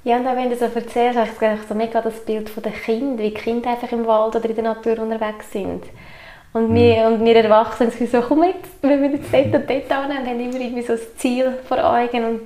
[0.04, 2.72] Ja, und auch wenn du so erzählst, habe ich so mega das Bild von den
[2.72, 5.84] Kindern, wie die Kinder einfach im Wald oder in der Natur unterwegs sind.
[6.52, 9.84] Und wir, und wir Erwachsenen sind so, komm jetzt, wir müssen jetzt dort und dort
[9.84, 12.40] und haben immer irgendwie so ein Ziel vor Augen und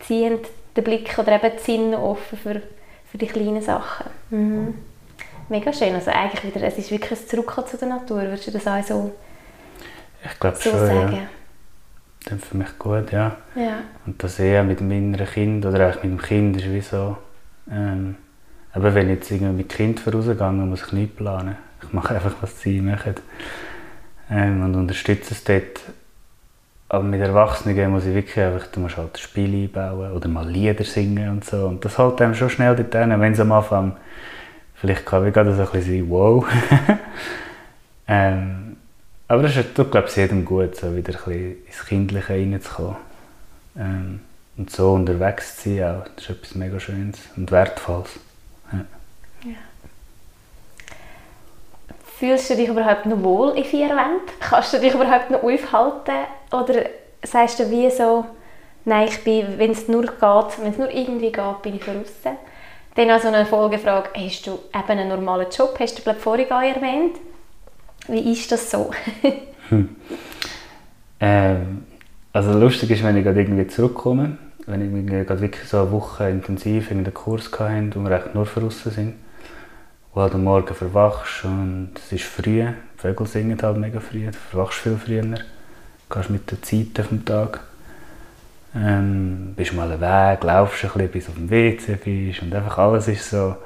[0.00, 0.38] ziehen
[0.76, 2.62] den Blick oder eben die Sinne offen für,
[3.10, 4.06] für die kleinen Sachen.
[4.30, 4.74] Mhm.
[5.48, 8.50] Mega schön, also eigentlich wieder, es ist wirklich ein Zurückkommen zu der Natur, würdest du
[8.52, 9.12] das auch so,
[10.24, 11.12] Ich glaube so schon, sagen?
[11.12, 11.22] ja.
[12.24, 13.36] Das ist für mich gut, ja.
[13.54, 13.78] Ja.
[14.06, 17.16] Und das eher mit dem inneren Kind oder auch mit dem Kind ist wie so,
[17.70, 18.16] ähm,
[18.72, 21.56] aber wenn ich jetzt irgendwie mit Kind vorausgegangen muss ich nicht planen.
[21.82, 23.14] Ich mache einfach, was sie machen.
[24.30, 25.80] Ähm, und unterstütze es dort.
[26.88, 30.84] Aber mit Erwachsenen muss ich wirklich einfach, du musst halt Spiele einbauen oder mal Lieder
[30.84, 31.66] singen und so.
[31.66, 33.96] Und das hält einem schon schnell dort hin, wenn es am Anfang
[34.82, 36.44] vielleicht kann ich gerade so ein bisschen sein, wow.
[38.08, 38.76] ähm,
[39.28, 42.96] aber es tut, glaube ich, jedem gut, so wieder ein bisschen ins Kindliche reinzukommen.
[43.78, 44.20] Ähm,
[44.56, 48.10] und so unterwegs zu sein, auch, das ist etwas mega Schönes und Wertvolles.
[52.18, 54.20] Fühlst du dich überhaupt noch wohl in vier Wänden?
[54.40, 56.26] Kannst du dich überhaupt noch aufhalten?
[56.50, 56.86] Oder
[57.24, 58.26] sagst du wie so,
[58.84, 62.36] nein, ich bin, wenn es nur geht, wenn es nur irgendwie geht, bin ich draußen?
[62.94, 65.76] Dann also eine Folgefrage, hast du eben einen normalen Job?
[65.80, 67.16] Hast du, glaube ich, vorhin erwähnt.
[68.08, 68.90] Wie ist das so?
[69.70, 69.96] hm.
[71.20, 71.84] ähm,
[72.32, 76.28] also lustig ist, wenn ich gerade irgendwie zurückkomme, wenn ich gerade wirklich so eine Woche
[76.28, 79.14] intensiv in den Kurs hatte, wo wir echt nur draußen sind,
[80.12, 84.26] wo halt am Morgen verwachst und es ist früh, die Vögel singen halt mega früh,
[84.26, 85.22] du verwachst viel früher,
[86.10, 87.60] gehst mit der Zeit vom Tag,
[88.74, 93.08] ähm, bist mal Weg, laufst ein bisschen, bis auf dem WC bist und einfach alles
[93.08, 93.56] ist so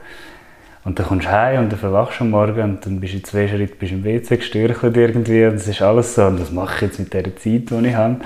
[0.85, 3.19] und dann kommst du heim und dann verwachst du am Morgen und dann bist du
[3.19, 6.51] in zwei Schritten bist im WC gestürchelt irgendwie und es ist alles so und was
[6.51, 8.17] mache ich jetzt mit der Zeit, die ich habe.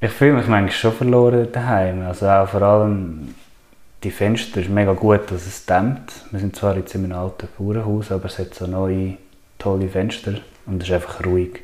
[0.00, 2.02] Ich fühle mich manchmal schon verloren daheim.
[2.02, 3.34] Also auch vor allem
[4.04, 6.12] die Fenster ist mega gut, dass es dämmt.
[6.30, 9.14] Wir sind zwar jetzt in einem alten Bauernhaus, aber es hat so neue,
[9.58, 10.34] tolle Fenster
[10.66, 11.62] und es ist einfach ruhig.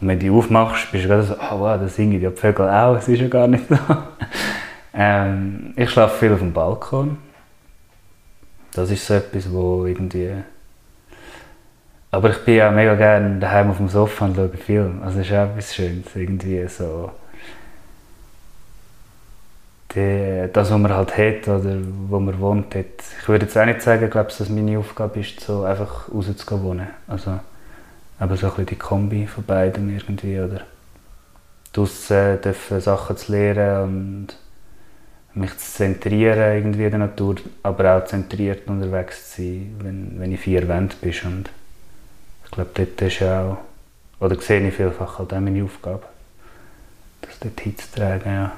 [0.00, 2.68] Und wenn du die aufmachst, bist du gerade so, oh wow, da singen die Vögel
[2.68, 3.76] auch, es ist ja gar nicht so.
[4.94, 7.18] ähm, ich schlafe viel auf dem Balkon
[8.72, 10.32] das ist so etwas, wo irgendwie...
[12.12, 15.00] Aber ich bin ja mega gerne daheim auf dem Sofa und schaue Film.
[15.02, 17.10] Also es ist auch etwas Schönes, irgendwie so...
[19.94, 21.76] Die, das, was man halt hat oder
[22.08, 22.86] wo man wohnt, hat.
[23.20, 26.86] ich würde jetzt auch nicht sagen, glaub, dass meine Aufgabe ist, so einfach rauszugehen.
[27.08, 27.40] Also,
[28.20, 30.60] aber so ein bisschen die Kombi von beiden irgendwie, oder
[31.72, 34.28] draussen dürfen Sachen zu lernen
[35.34, 40.20] und mich zu zentrieren irgendwie in der Natur, aber auch zentriert unterwegs zu sein, wenn,
[40.20, 41.14] wenn ich vier Wände bin.
[41.24, 41.50] Und
[42.44, 43.58] ich glaube, dort ist auch,
[44.20, 46.02] oder sehe ich vielfach halt auch meine Aufgabe,
[47.22, 48.32] das dort hinzutragen.
[48.32, 48.52] Ja.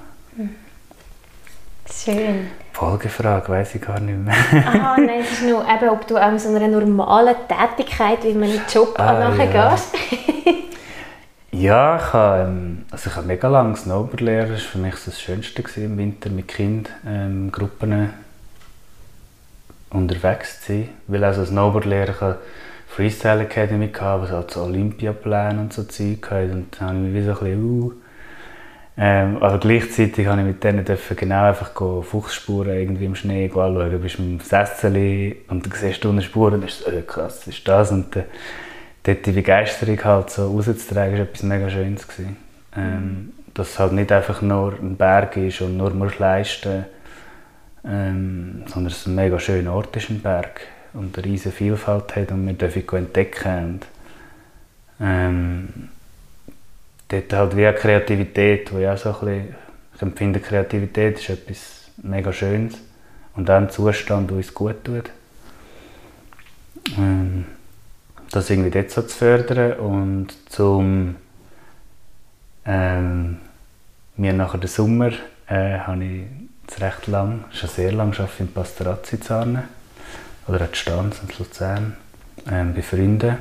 [1.88, 2.48] Schön.
[2.72, 4.34] Folgefrage, weiß ich gar nicht mehr.
[4.66, 8.48] ah, nein, es ist nur, eben, ob du auch so einer normalen Tätigkeit, wie man
[8.48, 9.70] einen Job ah, nachher ja.
[9.70, 9.94] gehst.
[11.54, 14.52] Ja, ich habe, ähm, also ich habe mega lange Snowboard lernen.
[14.52, 18.10] Das war für mich das Schönste im Winter mit Kind ähm, Gruppen
[19.90, 20.88] unterwegs zu sein.
[21.08, 22.36] Weil also Snowboard lernen ich
[22.94, 26.52] Freestyle Academy gehabt, was halt so Olympiapläne und so Zeug hatte.
[26.52, 27.92] Und dann habe ich mich wie so ein bisschen, uh,
[28.96, 31.72] ähm, aber gleichzeitig habe ich mit denen dürfen genau einfach
[32.04, 33.90] Fuchsspuren irgendwie im Schnee anschauen.
[33.90, 37.46] Du bist mit dem Sessel und du siehst unten Spuren und denkst, oh, krass, was
[37.46, 37.90] ist das?
[37.90, 38.24] Und dann,
[39.02, 42.06] dort die Begeisterung halt so rauszutragen, war etwas mega Schönes.
[42.06, 42.36] Gewesen.
[42.76, 46.86] Ähm, dass es halt nicht einfach nur ein Berg ist und nur musst leisten
[47.84, 52.30] ähm, sondern es ein mega schöner Ort ist, ein Berg und eine riesige Vielfalt hat
[52.30, 53.64] und wir dürfen entdecken.
[53.64, 53.86] Und,
[55.00, 55.88] ähm,
[57.12, 59.54] dort halt wie Kreativität, wo ich auch so ein bisschen,
[59.94, 62.74] ich empfinde Kreativität ist etwas mega Schönes
[63.36, 65.10] und auch ein Zustand, der uns gut tut.
[66.98, 67.44] Ähm,
[68.30, 71.16] das irgendwie dort so zu fördern und zum
[72.64, 73.38] ähm,
[74.16, 75.12] mir nachher den Sommer
[75.48, 79.64] äh, habe ich recht lang, schon sehr lang in Pastorazzi Zarne
[80.46, 81.96] oder in Stanz in Luzern
[82.50, 83.36] ähm, bei Freunden.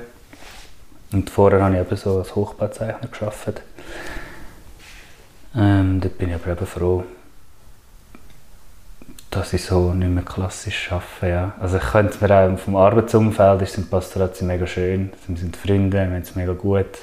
[1.13, 3.61] Und vorher habe ich eben so als Hochbauzeichner gearbeitet.
[5.55, 7.03] Ähm, dort bin ich aber eben froh,
[9.29, 11.27] dass ich so nicht mehr klassisch arbeite.
[11.27, 11.53] Ja.
[11.59, 15.11] Also ich könnte mir auch vom Arbeitsumfeld ist Pastorat mega schön.
[15.27, 16.97] Wir sind Freunde, wir haben es mega gut.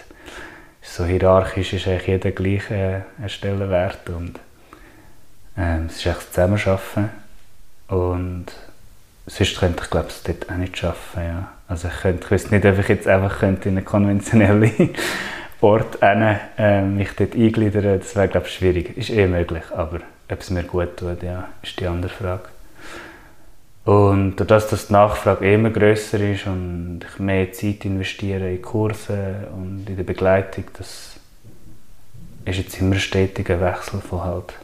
[0.82, 4.38] So hierarchisch ist eigentlich jeder gleich äh, ein Stellenwert und
[5.56, 7.10] ähm, es ist echt das Zusammenarbeiten.
[7.88, 8.46] Und
[9.26, 10.98] sonst könnte ich glaube es dort auch nicht arbeiten.
[11.16, 11.57] Ja.
[11.68, 14.90] Also ich, könnte, ich wüsste nicht, ob ich jetzt einfach könnte in einen konventionellen
[15.60, 18.96] Ort rein, äh, mich dort eingliedern Das wäre glaube ich schwierig.
[18.96, 20.00] Ist eh möglich, aber
[20.30, 22.48] ob es mir gut tut, ja, ist die andere Frage.
[23.84, 29.48] Und dadurch, dass die Nachfrage immer grösser ist und ich mehr Zeit investiere in Kurse
[29.54, 31.16] und in der Begleitung, das
[32.44, 34.54] ist jetzt immer ein stetiger Wechsel von halt,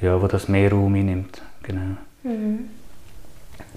[0.00, 1.40] ja, wo das mehr Raum einnimmt.
[1.62, 1.96] Genau.
[2.22, 2.68] Mhm.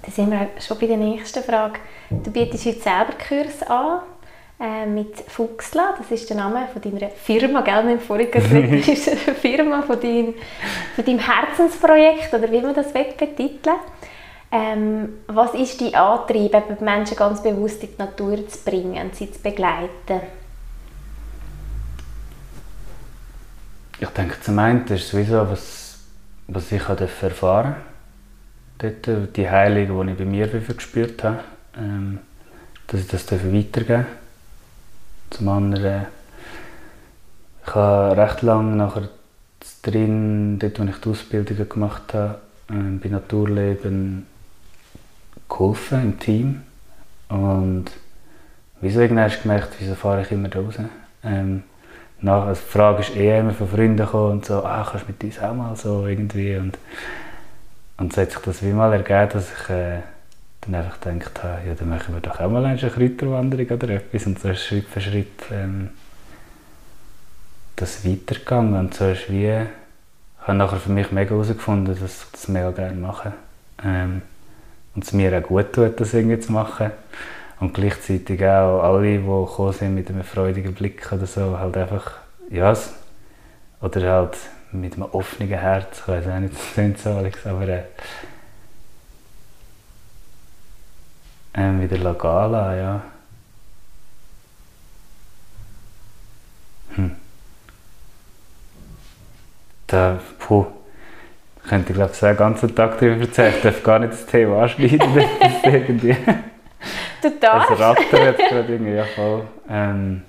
[0.02, 1.80] Dann sind wir schon bei der nächsten Frage.
[2.10, 4.00] Du bietest heute selber Kurs an
[4.60, 7.84] äh, mit Fuchsla, das ist der Name von deiner Firma, gell?
[7.84, 10.34] Wir haben vorhin gesagt, das ist eine Firma von, dein,
[10.94, 13.76] von deinem Herzensprojekt oder wie man das betiteln
[14.50, 19.14] Ähm, was ist dein Antrieb, die Menschen ganz bewusst in die Natur zu bringen und
[19.14, 20.20] sie zu begleiten?
[24.00, 25.98] Ich denke, zum einen ist es sowieso, was,
[26.46, 27.87] was ich erfahren durfte.
[28.78, 31.40] Dort, die Heilung, die ich bei mir gespürt habe,
[31.76, 32.20] ähm,
[32.86, 34.06] dass ich das weitergeben darf.
[35.30, 36.06] Zum anderen,
[37.66, 39.08] ich habe recht lange nachher
[39.82, 42.38] drin, dort wo ich die Ausbildung gemacht habe,
[42.70, 44.26] ähm, bei Naturleben
[45.48, 46.62] geholfen im Team.
[47.28, 47.86] Und
[48.80, 50.74] wieso irgendwann hast du gemerkt, wieso fahre ich immer raus?
[51.24, 51.64] Ähm,
[52.20, 55.12] nach, also die Frage ist eher immer von Freunden gekommen und so, ah, kannst du
[55.12, 56.78] mit uns auch mal so irgendwie und
[57.98, 59.98] und so hat sich das wie mal ergeben, dass ich äh,
[60.60, 64.26] dann einfach gedacht habe, ja, dann machen wir doch auch mal eine Kräuterwanderung oder etwas.
[64.26, 65.90] Und so ist Schritt für Schritt ähm,
[67.76, 68.74] das weitergegangen.
[68.74, 72.70] Und so ist wie, ich habe nachher für mich mega herausgefunden, dass ich das mega
[72.70, 73.32] gerne mache.
[73.84, 74.22] Ähm,
[74.94, 76.92] und es mir auch gut tut, das irgendwie zu machen.
[77.58, 82.12] Und gleichzeitig auch alle, die gekommen sind mit einem freudigen Blick oder so, halt einfach,
[82.50, 82.76] ja,
[83.80, 84.36] oder halt
[84.72, 87.82] mit einem offenen Herz, ich weiß auch nicht, das klingt so, Alex, aber äh,
[91.54, 93.02] ähm, wieder Lagala, ja.
[96.94, 97.16] Hm.
[99.86, 100.66] Da, puh,
[101.66, 103.54] könnte ich glaube ich den ganzen Tag darüber erzählen.
[103.56, 105.00] Ich darf gar nicht das Thema anschneiden,
[105.40, 106.16] das irgendwie...
[107.22, 107.70] Du darfst.
[107.70, 109.42] Das rattert gerade irgendwie, ja voll.
[109.68, 110.22] Ähm,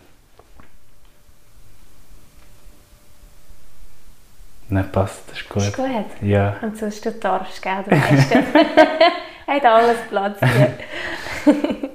[4.70, 5.64] Nein, passt, das ist gut.
[5.64, 6.06] Ist gut?
[6.22, 6.58] Ja.
[6.62, 8.36] Und sonst du darfst, gell, du weißt
[9.48, 10.78] Hat alles Platz hier.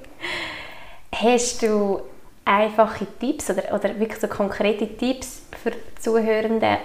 [1.15, 2.01] Hast du
[2.45, 6.79] einfache Tipps oder, oder wirklich so konkrete Tipps für die Zuhörenden,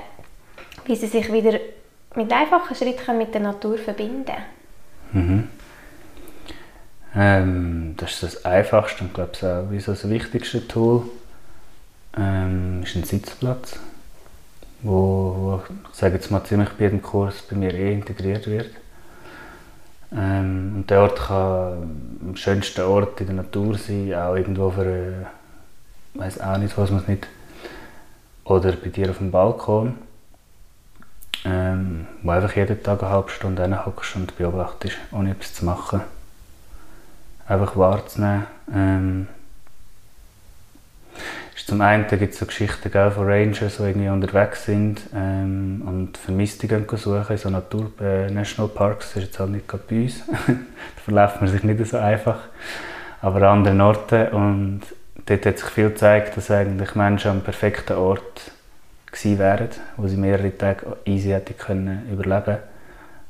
[0.85, 1.59] wie sie sich wieder
[2.15, 5.27] mit einfachen Schritten mit der Natur verbinden können?
[5.27, 5.47] Mhm.
[7.15, 11.09] Ähm, das ist das Einfachste und glaube ich auch wie so das wichtigste Tool.
[12.15, 13.79] Ähm, ist ein Sitzplatz,
[14.81, 15.61] wo, wo
[15.91, 18.69] ich sage jetzt mal ziemlich bei jedem Kurs bei mir eh integriert wird.
[20.11, 24.85] Ähm, und der Ort kann am schönsten Ort in der Natur sein, auch irgendwo für,
[24.85, 25.25] äh,
[26.15, 27.27] weiß auch nicht, was man nicht,
[28.43, 29.95] oder bei dir auf dem Balkon,
[31.45, 36.01] ähm, wo einfach jeden Tag eine halbe Stunde hockst und beobachtest, ohne etwas zu machen
[37.49, 38.45] einfach wahrzunehmen.
[38.73, 39.27] Ähm,
[41.59, 45.83] ist zum einen gibt es so Geschichten gell, von Rangers, die irgendwie unterwegs sind ähm,
[45.85, 49.07] und Vermisste gehen suchen in so Natur äh, Nationalparks.
[49.07, 50.23] Das ist jetzt halt nicht gerade bei uns.
[50.47, 52.39] da verläuft man sich nicht so einfach.
[53.21, 54.29] Aber an anderen Orten.
[54.29, 54.81] Und
[55.25, 58.51] dort hat sich viel gezeigt, dass eigentlich Menschen am perfekten Ort
[59.11, 62.59] gewesen wären, wo sie mehrere Tage easy hätten können überleben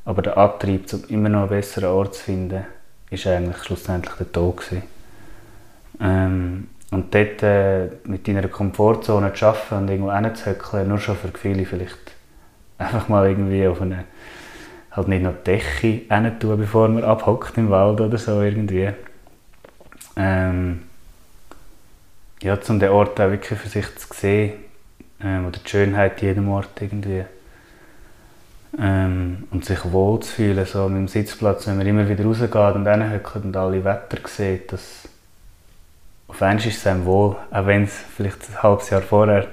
[0.06, 2.64] Aber der Antrieb, um immer noch einen besseren Ort zu finden,
[3.10, 4.62] ist eigentlich schlussendlich der Tod
[6.00, 11.30] Ähm, und dort äh, mit deiner Komfortzone zu arbeiten und irgendwo hinzuhöckeln, nur schon für
[11.38, 11.98] viele vielleicht
[12.78, 14.06] einfach mal irgendwie auf eine,
[14.92, 18.90] halt nicht noch die Decke tun, bevor man abhockt im Wald oder so irgendwie.
[20.16, 20.84] Ähm,
[22.42, 24.54] ja, um den Ort auch wirklich für sich zu sehen,
[25.22, 27.26] ähm, oder die Schönheit jedem Ort irgendwie
[28.78, 32.56] ähm, und sich wohl zu fühlen, so mit dem Sitzplatz, wenn man immer wieder rausgeht
[32.56, 35.08] und hinhockt und alle Wetter sieht, das
[36.30, 39.48] auf einmal ist es einem wohl, auch wenn es vielleicht ein halbes Jahr vorher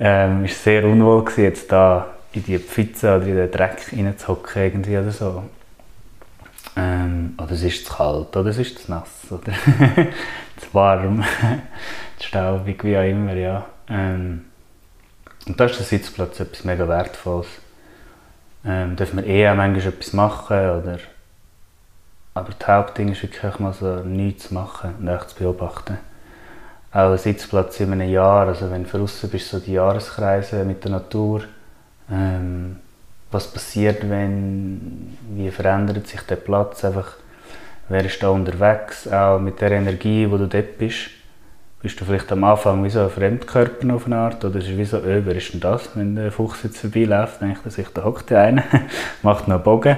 [0.00, 4.62] ähm, ist sehr unwohl war, jetzt da in die Pfütze oder in den Dreck reinzuhocken
[4.62, 5.44] irgendwie oder so.
[6.76, 9.52] Ähm, oder es ist zu kalt, oder es ist zu nass, oder
[10.56, 11.22] zu warm,
[12.18, 13.66] zu staubig, wie auch immer, ja.
[13.88, 14.46] Ähm,
[15.46, 17.48] und da ist der Sitzplatz etwas mega Wertvolles
[18.64, 20.56] ähm, darf man eh auch manchmal etwas machen.
[20.56, 20.98] Oder,
[22.34, 25.98] aber das Hauptding ist wirklich mal so nichts zu machen und echt zu beobachten.
[26.92, 30.84] Auch ein Sitzplatz in einem Jahr, also wenn du draußen bist, so die Jahreskreise mit
[30.84, 31.42] der Natur.
[32.10, 32.76] Ähm,
[33.30, 37.16] was passiert, wenn, wie verändert sich der Platz, einfach,
[37.88, 41.10] wer ist da unterwegs, auch mit der Energie, wo du dort bist
[41.82, 44.76] bist du vielleicht am Anfang wie so ein Fremdkörper auf eine Art oder ist es
[44.76, 47.88] wie so, öh, wer ist denn das, wenn der Fuchs jetzt vorbeiläuft, denke ich, sich,
[47.88, 48.62] da hockt der eine,
[49.22, 49.96] macht noch einen Bogen.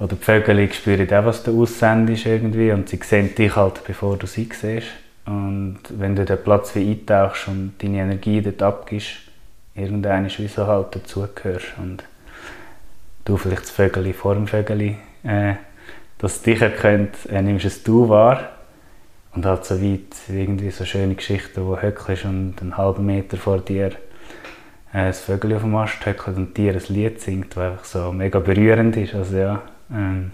[0.00, 4.16] Oder die Vögel spüren auch, was du aussendest irgendwie und sie sehen dich halt, bevor
[4.16, 4.88] du sie siehst.
[5.26, 9.10] Und wenn du den Platz wie eintauchst und deine Energie dort abgibst,
[9.74, 12.02] irgendein ist wie so halt dazugehörst und
[13.26, 15.54] du vielleicht das Vögel vor dem Vögel, äh,
[16.18, 18.48] das dich erkennt, äh, nimmst es du wahr
[19.34, 23.58] und halt so weit, irgendwie so schöne Geschichten, wo höckelst und einen halben Meter vor
[23.58, 23.90] dir
[24.94, 28.12] äh, ein Vögel auf dem Ast höckelt und dir ein Lied singt, das einfach so
[28.12, 29.14] mega berührend ist.
[29.14, 30.32] Also ja, ähm,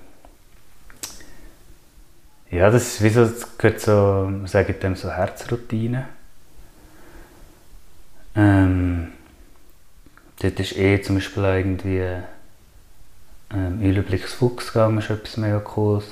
[2.50, 6.06] Ja, das ist wie so, das gehört so, sage ich dem, so Herzroutine.
[8.36, 9.08] Ähm,
[10.40, 12.02] dort ist eh zum Beispiel irgendwie
[13.52, 16.04] ähm, Überblicks Fuchsgang ist etwas mega cooles,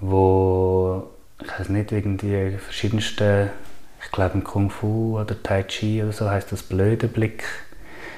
[0.00, 1.10] wo
[1.42, 3.50] ich weiß nicht, irgendwie verschiedenste,
[4.04, 7.44] ich glaube im Kung Fu oder Tai Chi oder so heißt das blöde Blick.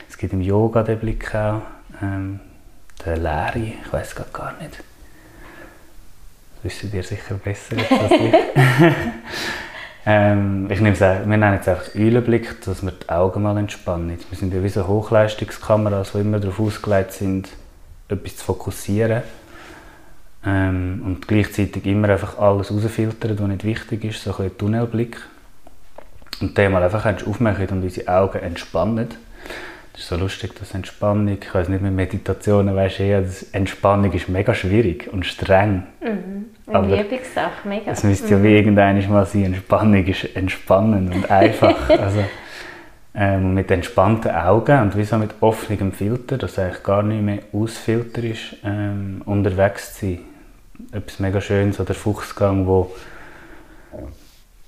[0.09, 1.63] Es gibt im Yoga den Blick auch,
[2.01, 2.41] ähm,
[3.05, 4.83] der leere, ich weiß gerade gar nicht.
[6.63, 8.35] Das wisst ihr sicher besser als ich.
[10.07, 13.57] ähm, ich nehme es auch, wir nennen es einfach Eulenblick, dass wir die Augen mal
[13.57, 14.19] entspannen.
[14.31, 17.49] Wir sind ja wie so Hochleistungskameras, die immer darauf ausgelegt sind,
[18.09, 19.23] etwas zu fokussieren.
[20.45, 25.21] Ähm, und gleichzeitig immer einfach alles rausfiltern, was nicht wichtig ist, so ein Tunnelblick.
[26.41, 29.09] Und den mal einfach aufmachen und unsere Augen entspannen.
[29.93, 34.11] Das ist so lustig, dass Entspannung, ich weiß nicht, mit Meditationen weisst du ja, Entspannung
[34.13, 35.83] ist mega schwierig und streng.
[36.01, 36.47] Mhm.
[36.75, 37.91] Eine Übungssache, mega.
[37.91, 38.43] Es müsste ja mhm.
[38.45, 41.91] wie irgendeines mal sein, Entspannung ist entspannend und einfach.
[41.91, 42.25] also,
[43.15, 47.41] ähm, mit entspannten Augen und wie so mit offenem Filter, dass eigentlich gar nicht mehr
[47.53, 50.19] ausfilter ist, ähm, unterwegs zu sein.
[50.93, 52.91] Etwas mega Schönes, so der Fuchsgang, wo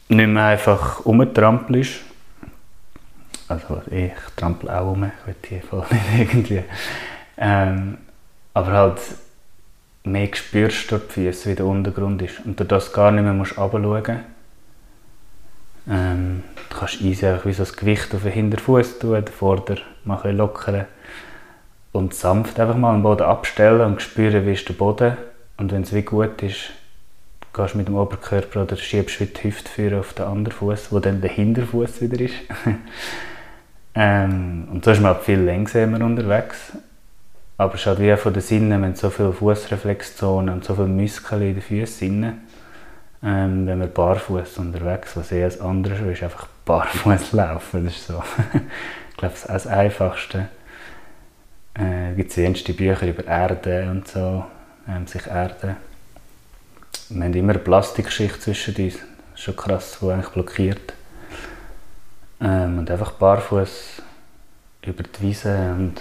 [0.08, 2.00] nicht mehr einfach rumtrampelst,
[3.48, 6.62] also ich trampel auch um, ich will hier voll nicht irgendwie.
[7.36, 7.98] Ähm,
[8.54, 9.00] aber halt
[10.04, 12.44] mehr spürst du die Füße, wie der Untergrund ist.
[12.44, 14.20] Und du das gar nicht mehr musst runterschauen
[15.88, 19.76] ähm, Du kannst easy einfach wie so das Gewicht auf den Hinterfuß tun, den Vorder
[20.04, 20.86] mal lockern
[21.92, 25.16] und sanft einfach mal den Boden abstellen und spüren, wie ist der Boden.
[25.56, 26.70] Und wenn es wie gut ist,
[27.54, 30.98] gehst du mit dem Oberkörper oder schiebst du die Hüfte auf den anderen Fuß, wo
[30.98, 32.34] dann der Hinterfuß wieder ist.
[33.94, 36.72] Ähm, und so ist man halt viel langsamer unterwegs.
[37.56, 40.88] Aber es ist halt wie von den Sinnen, wenn so viele Fußreflexzonen und so viele
[40.88, 42.40] Muskeln in den Füßen
[43.24, 47.86] ähm, wenn man barfuß unterwegs, was eher das andere ist, einfach barfuß laufen.
[47.86, 48.22] Das ist so,
[49.10, 50.48] ich glaube, das, das Einfachste.
[51.74, 54.44] Äh, gibt es erste Bücher über Erde und so,
[54.88, 55.76] ähm, sich Erde.
[57.08, 58.94] Wir haben immer eine Plastikschicht zwischen uns.
[58.94, 59.02] Das
[59.34, 60.94] ist schon krass, die eigentlich blockiert.
[62.40, 64.02] Ähm, und einfach barfuß
[64.82, 66.00] über die Wiese und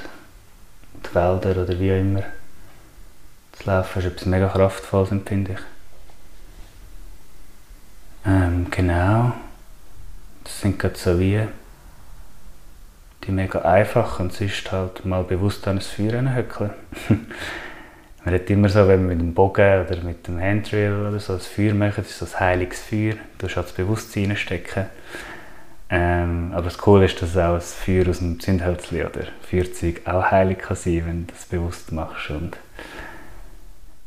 [1.05, 2.23] die Wälder oder wie auch immer
[3.53, 5.59] zu laufen, ist etwas mega kraftvolles, empfinde ich.
[8.25, 9.33] Ähm, genau.
[10.43, 11.41] Das sind gerade so wie
[13.23, 16.71] die mega einfach und sonst halt mal bewusst an das Feuer hinhöckeln.
[18.25, 21.33] man hat immer so, wenn man mit dem Bogen oder mit dem Handrail oder so
[21.33, 24.87] das Feuer macht, das ist so ein heiliges Feuer, du hast halt das Bewusstsein reinstecken.
[25.95, 30.31] Ähm, aber das Coole ist, dass auch das Feuer aus dem Zündhölzli oder Feuerzeug auch
[30.31, 32.31] heilig kann sein, wenn du das bewusst machst.
[32.31, 32.57] Und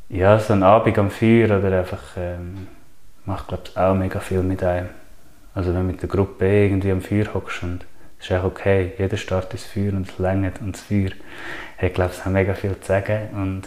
[0.09, 2.67] ja, so ein Abend am Feuer oder einfach ähm,
[3.25, 4.89] macht glaube ich auch mega viel mit einem.
[5.55, 7.87] Also wenn du mit der Gruppe irgendwie am Feuer hockst und
[8.19, 11.11] es ist auch okay, jeder startet das Feuer und es längert und das Feuer
[11.79, 13.63] hat glaube ich mega viel zu sagen und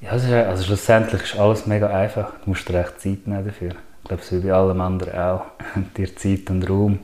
[0.00, 2.32] ja, also schlussendlich ist alles mega einfach.
[2.44, 3.72] Du musst dir echt Zeit nehmen dafür.
[4.12, 5.44] Glaube, es wie bei allem anderen auch.
[5.96, 6.98] dir Zeit und Raum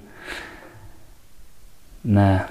[2.03, 2.45] nehmen.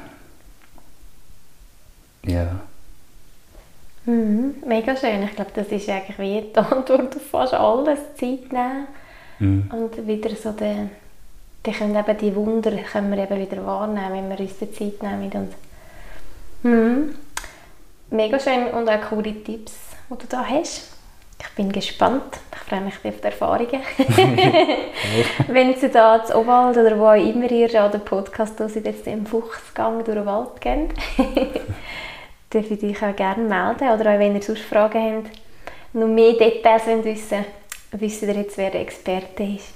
[2.24, 2.62] Ja.
[4.06, 5.22] Mhm, mega schön.
[5.22, 8.00] Ich glaube, das ist eigentlich wie die Antwort auf fast alles.
[8.16, 8.88] Zeit nehmen.
[9.38, 9.70] Mhm.
[9.72, 10.90] Und wieder so den,
[11.64, 15.04] die, können eben die Wunder können wir eben wieder wahrnehmen, wenn wir uns die Zeit
[15.04, 15.32] nehmen.
[15.34, 15.54] Und,
[16.64, 17.16] mhm.
[18.10, 19.74] Mega schön und auch coole Tipps,
[20.10, 20.97] die du da hast.
[21.40, 22.40] Ich bin gespannt.
[22.52, 23.82] Ich freue mich auf die Erfahrungen.
[25.48, 29.26] Wenn Sie da zu Obwald oder wo immer ihr an den Podcast hört, jetzt im
[29.26, 30.90] Fuchsgang durch den Wald gehen,
[32.54, 33.90] dürft ihr euch auch gerne melden.
[33.90, 35.38] Oder auch wenn ihr sonst Fragen habt,
[35.94, 37.46] noch mehr Details wollt wissen
[37.92, 39.74] wissen ihr jetzt, wer der Experte ist.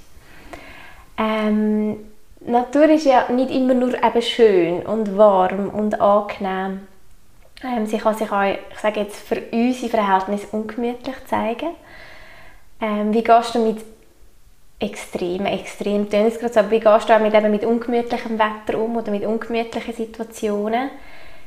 [1.18, 1.96] Ähm,
[2.40, 6.86] Natur ist ja nicht immer nur eben schön und warm und angenehm.
[7.64, 11.70] Ähm, sie kann sich auch, ich sage jetzt, für unsere Verhältnisse ungemütlich zeigen.
[12.80, 13.78] Ähm, wie gehst du mit
[14.80, 18.78] extremen, extrem tönt gerade so, aber wie gehst du auch mit, eben mit ungemütlichem Wetter
[18.78, 20.90] um oder mit ungemütlichen Situationen?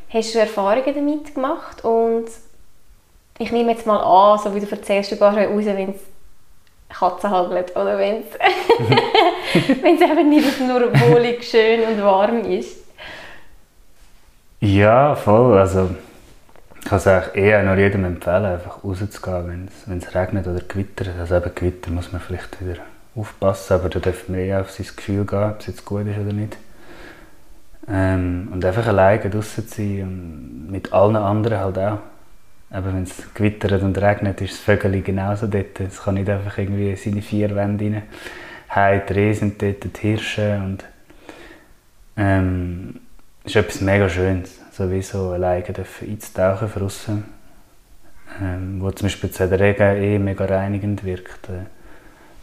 [0.09, 1.83] Hast du Erfahrungen damit gemacht?
[1.83, 2.27] Und
[3.37, 6.01] ich nehme jetzt mal an, so wie du erzählst, du gehst raus, wenn es
[6.97, 8.35] Katzen handelt oder wenn es
[10.01, 12.85] eben nicht nur wohlig, schön und warm ist.
[14.61, 15.57] Ja, voll.
[15.57, 15.89] Also
[16.85, 21.09] ich kann es eigentlich eher nur jedem empfehlen, einfach rauszugehen, wenn es, regnet oder gewittert.
[21.19, 22.79] Also eben Gewitter muss man vielleicht wieder
[23.15, 26.19] aufpassen, aber da darf man eher auf sein Gefühl gehen, ob es jetzt gut ist
[26.19, 26.57] oder nicht.
[27.89, 31.97] Ähm, und einfach alleine draußen zu sein und mit allen anderen halt auch.
[32.71, 35.79] eben wenn es gewittert und regnet, ist das Vögel genauso dort.
[35.79, 38.03] Es kann nicht einfach irgendwie in seine vier Wände rein.
[38.67, 40.85] Hey, die Rehe sind dort, die Hirsche und
[42.15, 42.99] ähm,
[43.43, 45.63] ist etwas mega Schönes, sowieso alleine
[46.01, 47.23] einzutauchen von außen.
[48.41, 51.49] Ähm, wo zum Beispiel der Regen eh mega reinigend wirkt.
[51.49, 51.65] Äh,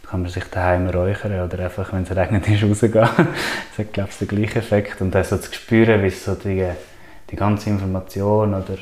[0.07, 2.93] kann man sich daheim räuchern oder einfach, wenn es regnet, ist rausgehen.
[2.93, 5.01] das hat, glaube ich, den gleichen Effekt.
[5.01, 6.67] Und dann so zu spüren, wie so die,
[7.29, 8.77] die ganze Information oder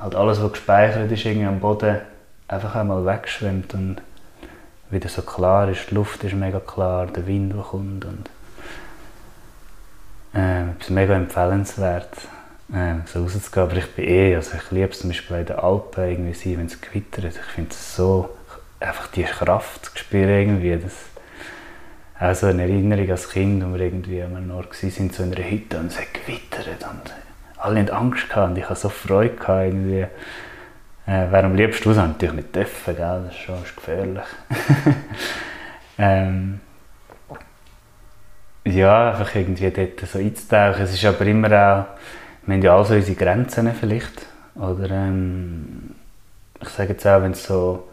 [0.00, 1.98] halt alles, was gespeichert ist irgendwie am Boden,
[2.48, 3.96] einfach einmal wegschwimmt und
[4.90, 5.90] wieder so klar ist.
[5.90, 8.04] Die Luft ist mega klar, der Wind, der kommt.
[8.04, 8.30] Und,
[10.34, 12.10] äh, ist mega empfehlenswert,
[12.72, 13.68] äh, so rauszugehen.
[13.68, 16.66] Aber ich bin eh, also ich liebe es zum Beispiel in den Alpen, irgendwie wenn
[16.66, 17.24] es gewittert.
[17.24, 18.30] Ich finde es so
[18.80, 20.76] einfach die Kraft zu spüren irgendwie.
[20.76, 20.92] Das,
[22.20, 25.34] auch so eine Erinnerung als Kind, wo wir irgendwie an einem Ort waren, so in
[25.34, 27.12] einer Hütte und es hat gewittert und
[27.58, 30.06] alle hatten Angst gehabt und ich hatte so Freude gehabt, irgendwie.
[31.06, 33.24] Äh, wer am liebsten raus, natürlich nicht dürfen, gell?
[33.26, 34.24] das ist schon ist gefährlich.
[35.98, 36.60] ähm,
[38.64, 40.82] ja, einfach irgendwie dort so einzutauchen.
[40.82, 41.84] Es ist aber immer auch,
[42.46, 44.26] wir haben ja alle so unsere Grenzen vielleicht.
[44.54, 45.90] Oder ähm,
[46.60, 47.84] ich sage jetzt auch, wenn es so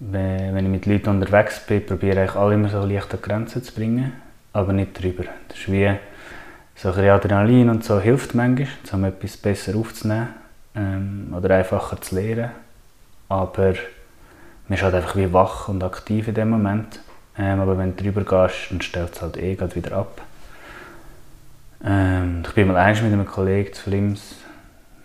[0.00, 3.72] wenn, ich mit Leuten unterwegs bin, probiere ich alle immer so leicht an Grenzen zu
[3.72, 4.12] bringen,
[4.52, 5.24] aber nicht drüber.
[5.48, 5.94] Das ist wie
[6.74, 10.28] so ein Adrenalin und so hilft manchmal, um etwas besser aufzunehmen
[10.74, 12.50] ähm, oder einfacher zu lernen.
[13.28, 13.74] Aber
[14.68, 17.00] man ist halt einfach wie wach und aktiv in dem Moment.
[17.38, 20.22] Ähm, aber wenn du drüber gehst, dann stellt es halt eh wieder ab.
[21.84, 24.36] Ähm, ich bin mal eins mit einem Kollegen zu Flims,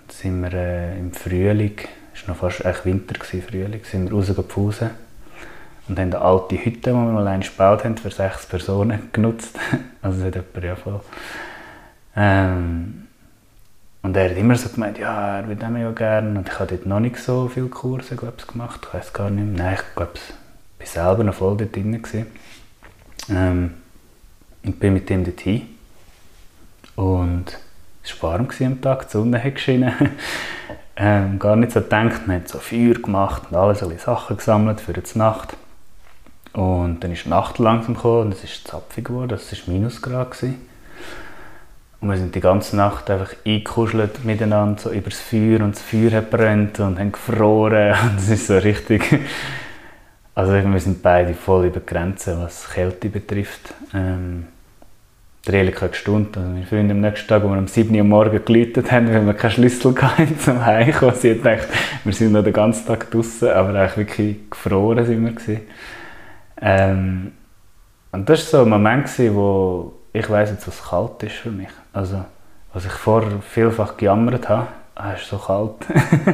[0.07, 1.79] da sind wir äh, im Frühling
[2.15, 4.89] es war noch fast echt Winter, gewesen, Frühling, sind wir rausgepfusen
[5.87, 9.59] und haben eine alte Hütte, die wir mal einmal gebaut haben, für sechs Personen genutzt.
[10.01, 11.01] Also das hat jemand ja voll.
[12.15, 13.07] Ähm,
[14.01, 16.39] und er hat immer so gemeint, ja, er würde mega gerne.
[16.39, 19.45] Und ich habe dort noch nicht so viele Kurse glaub, gemacht, ich weiß gar nicht
[19.45, 19.65] mehr.
[19.65, 20.13] Nein, ich glaube,
[20.79, 22.01] ich war selber noch voll dort drin.
[23.29, 23.73] Ähm,
[24.63, 25.74] und bin mit ihm dorthin.
[26.95, 27.57] Und
[28.03, 29.93] es war warm am Tag, die Sonne hat geschienen
[30.95, 32.27] ähm, gar nicht so gedacht.
[32.27, 35.57] Man hat so Feuer gemacht und alles, alle Sachen gesammelt für die Nacht.
[36.53, 40.37] Und dann ist die Nacht langsam gekommen und es ist zapfig geworden, es war Minusgrad.
[41.99, 45.81] Und wir sind die ganze Nacht einfach eingekuschelt miteinander, so über das Feuer und das
[45.81, 49.19] Feuer hat brennt und haben gefroren und es ist so richtig...
[50.37, 53.73] Also wir sind beide voll über die Grenze, was Kälte betrifft.
[53.93, 54.47] Ähm,
[55.47, 55.95] der Erik hat.
[55.95, 59.25] Also meine Freunde am nächsten Tag, als wir um 7 Uhr morgens geläutet haben, weil
[59.25, 61.67] wir keinen Schlüssel hatten zum Heimkommen, sie hat gedacht,
[62.03, 65.61] wir sind noch den ganzen Tag draußen, aber eigentlich wirklich gefroren sind wir.
[66.61, 67.31] Ähm,
[68.11, 71.69] und das war so ein Moment, wo ich weiss jetzt, was kalt ist für mich.
[71.93, 72.23] Also,
[72.73, 75.73] was ich vorher vielfach gejammert habe, ah, es ist so kalt.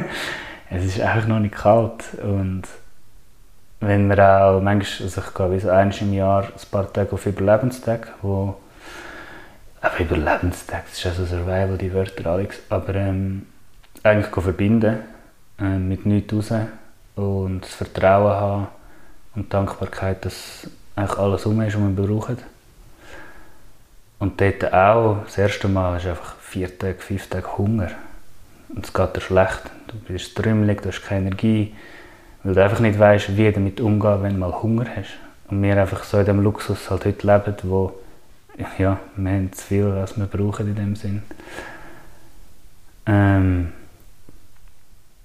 [0.70, 2.04] es ist eigentlich noch nicht kalt.
[2.22, 2.62] Und
[3.80, 7.12] wenn wir auch manchmal, also ich gehe wie so einmal im Jahr ein paar Tage
[7.12, 8.54] auf Überlebenstage, wo
[9.82, 12.58] aber Überlebenstext ist also Survival, die Wörter Alex.
[12.68, 13.46] Aber ähm,
[14.04, 14.98] eigentlich verbinden
[15.60, 16.52] äh, mit nichts raus
[17.16, 18.66] und das Vertrauen haben
[19.34, 22.38] und Dankbarkeit, dass eigentlich alles um ist, was wir brauchen.
[24.20, 27.90] Und dort auch, das erste Mal ist einfach vier Tage, fünf Tage Hunger.
[28.68, 29.62] Und es geht dir schlecht.
[29.88, 31.74] Du bist trümmelig, du hast keine Energie,
[32.44, 35.18] weil du einfach nicht weißt, wie du damit umgehen, wenn du mal Hunger hast.
[35.48, 37.92] Und wir einfach so in dem Luxus halt heute leben, wo
[38.78, 41.22] ja, wir haben zu viel, was wir brauchen in dem Sinn.
[43.06, 43.72] Ähm,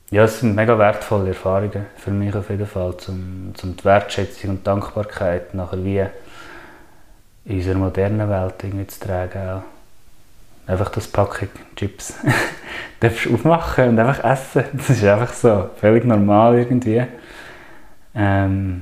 [0.09, 4.51] ja, es sind mega wertvolle Erfahrungen für mich auf jeden Fall, um, um die Wertschätzung
[4.51, 6.05] und Dankbarkeit nachher wie
[7.45, 9.49] in unserer modernen Welt irgendwie zu tragen.
[9.49, 9.63] Auch.
[10.65, 12.13] Einfach das Packung Chips
[12.99, 14.65] darfst du aufmachen und einfach essen.
[14.73, 17.05] Das ist einfach so, völlig normal irgendwie.
[18.15, 18.81] Ähm,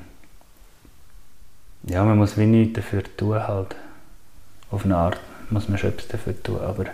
[1.83, 3.75] ja, man muss wie nichts dafür tun halt
[4.75, 5.19] auf eine Art
[5.49, 6.85] muss man schon etwas dafür tun, aber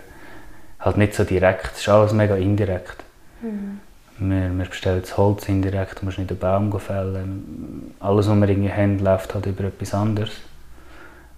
[0.80, 3.02] halt nicht so direkt, es ist alles mega indirekt.
[3.42, 3.80] Mhm.
[4.18, 7.94] Wir, wir bestellen das Holz indirekt, du musst nicht den Baum fällen.
[7.98, 10.32] Alles, was wir irgendwie haben, läuft halt über etwas anderes.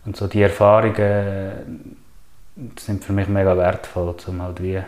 [0.05, 1.97] Und so die Erfahrungen
[2.79, 4.81] sind für mich mega wertvoll, um halt wie...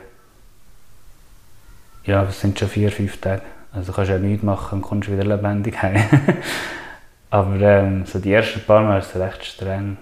[2.05, 3.43] Ja, es sind schon vier, fünf Tage.
[3.73, 6.03] Also kannst du ja nichts machen und kommst wieder lebendig heim.
[7.31, 9.97] Aber ähm, so die ersten paar Mal ist es recht streng.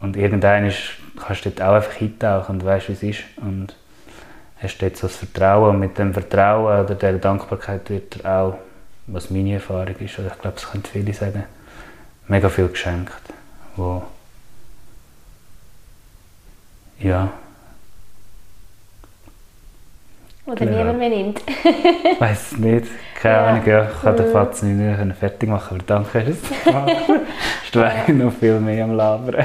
[0.00, 0.72] Und irgendwann
[1.16, 3.24] kannst du dort auch einfach hintauchen und weißt, wie es ist.
[3.36, 3.74] Und
[4.60, 5.70] hast dort so das Vertrauen.
[5.70, 8.58] Und mit dem Vertrauen oder dieser Dankbarkeit wird er auch,
[9.06, 11.44] was meine Erfahrung ist, oder ich glaube, es können viele sagen,
[12.28, 13.12] mega viel geschenkt.
[13.76, 14.02] Wo
[17.00, 17.32] ja.
[20.48, 20.78] Oder Klar.
[20.78, 21.42] niemand mehr nimmt.
[21.44, 22.86] ich weiß es nicht.
[23.20, 23.46] Keine ja.
[23.46, 26.64] Ahnung, ja, ich kann den Platz nicht mehr fertig machen, aber danke, dass du es
[26.64, 27.74] gemacht hast.
[27.74, 28.08] Du ja.
[28.14, 29.44] noch viel mehr am Labern.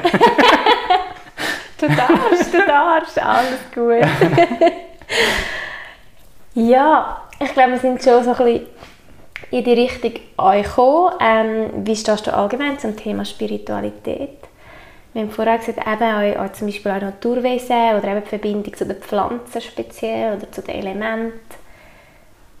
[1.78, 4.00] du darfst, du darfst, alles gut.
[6.54, 8.66] ja, ich glaube, wir sind schon so ein bisschen
[9.50, 11.10] in die Richtung gekommen.
[11.20, 14.38] Ähm, wie stehst du allgemein zum Thema Spiritualität?
[15.14, 18.74] Wir haben vorher gesagt, eben auch, auch zum Beispiel auch Naturwesen oder eben die Verbindung
[18.74, 21.38] zu den Pflanzen speziell oder zu den Elementen.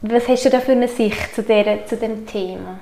[0.02, 2.78] Was hast du da für eine Sicht zu, der, zu dem Thema?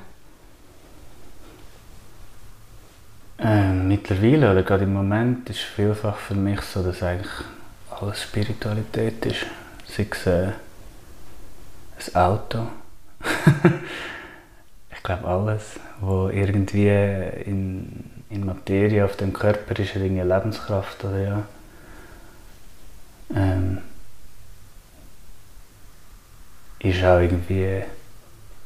[3.38, 7.32] Ähm, mittlerweile oder gerade im Moment ist vielfach für mich so, dass eigentlich
[7.98, 9.46] alles Spiritualität ist.
[9.88, 10.52] Sei es äh,
[12.14, 12.66] ein Auto.
[14.94, 16.88] ich glaube alles, wo irgendwie
[17.46, 21.42] in in Materie auf dem Körper ist eine Lebenskraft oder ja.
[23.34, 23.78] Ähm,
[26.80, 27.82] ist auch irgendwie,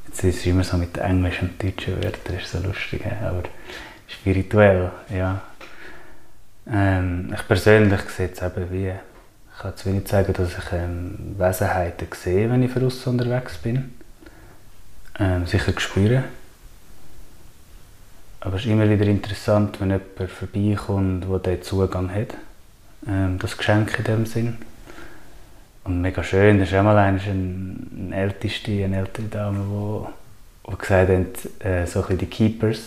[0.06, 3.42] jetzt ist es immer so mit englischen und deutschen Wörtern, ist so lustig, aber
[4.08, 5.42] spirituell, ja.
[6.68, 11.34] Ähm, ich persönlich sehe es eben wie, ich kann zu wenig sagen, dass ich ähm,
[11.38, 13.92] Wesenheiten sehe, wenn ich von unterwegs bin.
[15.18, 16.24] Ähm, sicher spüren
[18.46, 22.34] aber es ist immer wieder interessant, wenn jemand vorbeikommt, der diesen Zugang hat.
[23.08, 24.58] Ähm, das Geschenk in dem Sinn.
[25.82, 30.78] Und mega schön, das ist auch mal eine, eine älteste, eine ältere Dame, die, die
[30.78, 32.82] gesagt hat, äh, so ein die Keepers,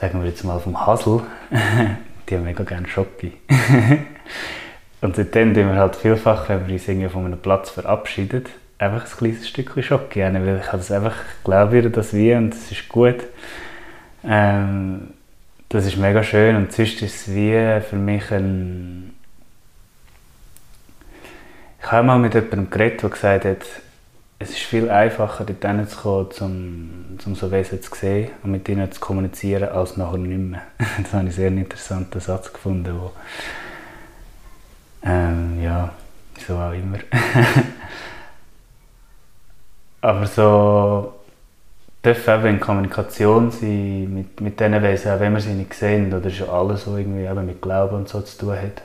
[0.00, 1.20] sagen wir jetzt mal vom Hasel,
[2.30, 3.32] die haben mega gerne Schocke.
[5.02, 8.46] und seitdem tun wir halt vielfach, wenn wir uns irgendwie von einem Platz verabschieden,
[8.78, 12.88] einfach ein kleines Stückchen Schocke weil ich das einfach, glaube das wie und es ist
[12.88, 13.18] gut.
[14.24, 15.14] Ähm,
[15.68, 19.14] das ist mega schön und sonst ist es wie für mich ein...
[21.80, 23.64] Ich habe mal mit jemandem geredet, der gesagt hat,
[24.40, 28.90] es ist viel einfacher, dort hinzukommen, um, um so Wesen zu sehen und mit ihnen
[28.92, 30.62] zu kommunizieren, als nachher nicht mehr.
[30.78, 33.12] das habe ich einen sehr interessanten Satz gefunden, wo
[35.02, 35.90] ähm, ja,
[36.34, 36.98] wieso auch immer.
[40.00, 41.17] Aber so
[42.04, 46.12] dürfen eben in Kommunikation sein mit, mit diesen Wesen, auch wenn wir sie nicht sehen
[46.12, 48.82] oder schon alles, was irgendwie eben mit Glauben und so zu tun hat.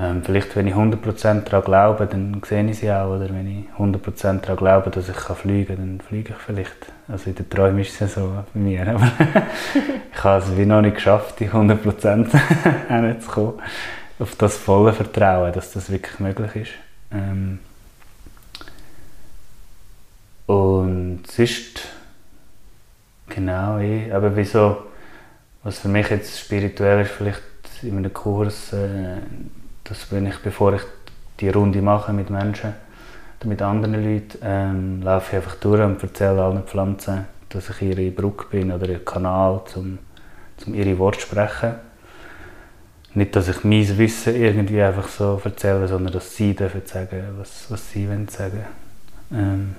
[0.00, 3.14] Ähm, vielleicht, wenn ich 100% daran glaube, dann sehe ich sie auch.
[3.14, 6.86] Oder wenn ich 100% daran glaube, dass ich fliegen kann, dann fliege ich vielleicht.
[7.06, 8.88] Also in den Träumen ist es ja so bei mir.
[8.88, 9.02] Aber
[10.12, 12.28] ich habe es wie noch nicht geschafft, die 100%
[12.88, 13.60] hinzukommen.
[14.18, 16.72] Auf das volle Vertrauen, dass das wirklich möglich ist.
[17.12, 17.58] Ähm,
[20.50, 21.80] und sonst,
[23.28, 24.78] genau, ich, aber wieso,
[25.62, 27.40] was für mich jetzt spirituell ist, vielleicht
[27.82, 29.18] in einem Kurs, äh,
[29.84, 30.82] dass wenn ich, bevor ich
[31.38, 32.74] die Runde mache mit Menschen
[33.38, 37.82] oder mit anderen Leuten, ähm, laufe ich einfach durch und erzähle allen Pflanzen, dass ich
[37.82, 40.00] ihre Brücke bin oder ein Kanal, um,
[40.66, 41.74] um ihre Worte zu sprechen.
[43.14, 47.70] Nicht, dass ich mein Wissen irgendwie einfach so erzähle, sondern dass sie dürfen sagen, was,
[47.70, 48.64] was sie wollen sagen.
[49.32, 49.76] Ähm,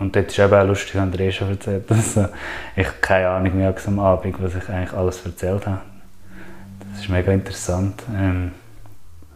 [0.00, 2.28] und dort ist eben auch lustig, haben André schon erzählt, äh,
[2.74, 5.82] ich keine Ahnung mehr am Abend, was ich eigentlich alles erzählt habe.
[6.90, 8.52] Das ist mega interessant, ähm,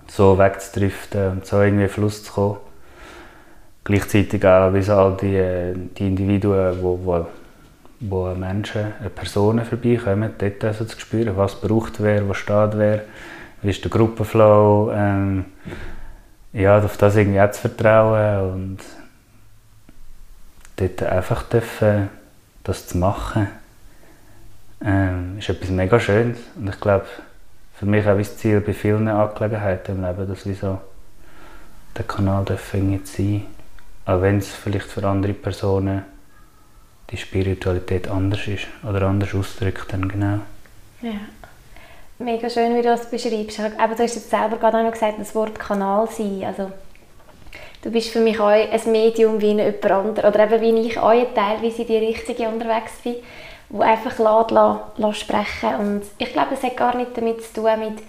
[0.09, 2.57] so wegzudriften und so irgendwie Fluss zu kommen.
[3.85, 7.27] Gleichzeitig auch, wie so all die, äh, die Individuen, wo, wo,
[8.01, 13.03] wo Menschen, Personen vorbeikommen, dort also zu spüren, was braucht wer, wo steht wer,
[13.61, 15.45] wie ist der Gruppenflow, ähm,
[16.55, 18.79] ja, auf das irgendwie auch zu vertrauen und
[20.89, 22.09] dort einfach dürfen,
[22.62, 23.49] das zu machen,
[24.85, 26.39] ähm, ist etwas mega Schönes.
[26.57, 27.07] Und ich glaube,
[27.74, 30.80] für mich auch das Ziel bei vielen Angelegenheiten im Leben, dass wir so
[31.97, 33.47] der Kanal dürfen sein
[34.07, 36.05] auch wenn es vielleicht für andere Personen
[37.11, 40.41] die Spiritualität anders ist oder anders ausdrückt dann genau.
[41.03, 41.20] Ja,
[42.18, 43.61] mega schön, wie du das beschreibst.
[43.61, 46.45] Aber du hast jetzt selber gerade noch gesagt, das Wort Kanal sein.
[46.45, 46.70] Also
[47.85, 50.35] du bist für mich auch ein Medium wie jemand anderes.
[50.35, 53.16] Oder eben wie ich auch teilweise in die Richtung unterwegs bin,
[53.68, 57.78] wo einfach lässt, lässt sprechen Und ich glaube, es hat gar nicht damit zu tun,
[57.78, 58.03] mit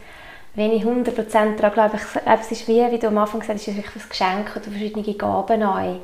[0.55, 1.97] wenn ich 100% daran glaube.
[1.97, 4.51] Ich es ist wie, wie du am Anfang gesagt hast, es ist wirklich ein Geschenk
[4.55, 5.95] oder verschiedene Gaben neu.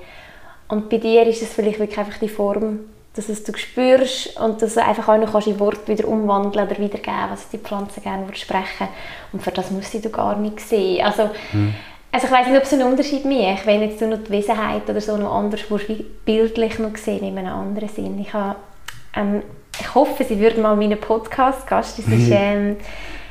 [0.68, 2.82] Und bei dir ist es vielleicht wirklich einfach die Form,
[3.14, 6.78] dass es du spürst und dass du einfach auch noch in Wort wieder umwandeln oder
[6.78, 8.88] wiedergeben, was die Pflanzen gerne sprechen
[9.32, 11.06] Und für das musst du gar nicht sehen.
[11.06, 11.74] Also, hm.
[12.12, 14.90] Also ich weiß nicht, ob es einen Unterschied macht, wenn jetzt du noch die Wesenheit
[14.90, 15.62] oder so noch anders
[16.26, 18.20] bildlich noch sehen in einem anderen Sinn.
[18.20, 18.58] Ich, habe,
[19.16, 19.44] ähm,
[19.80, 22.00] ich hoffe, sie würde mal meinen Podcast gast.
[22.00, 22.76] Das ist ähm,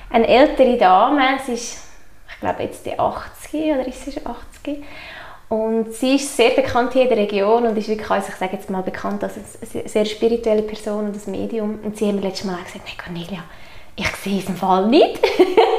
[0.09, 1.39] eine ältere Dame.
[1.45, 1.79] Sie ist,
[2.33, 4.83] ich glaube jetzt die 80 oder ist sie schon 80.
[5.51, 8.57] Und sie ist sehr bekannt hier in der Region und ist wirklich, also ich sage
[8.57, 11.81] jetzt mal bekannt als eine sehr spirituelle Person und ein Medium.
[11.83, 13.43] Und sie hat mir letztes Mal gesagt, hey Cornelia,
[14.01, 15.21] ich sehe es im Fall nicht.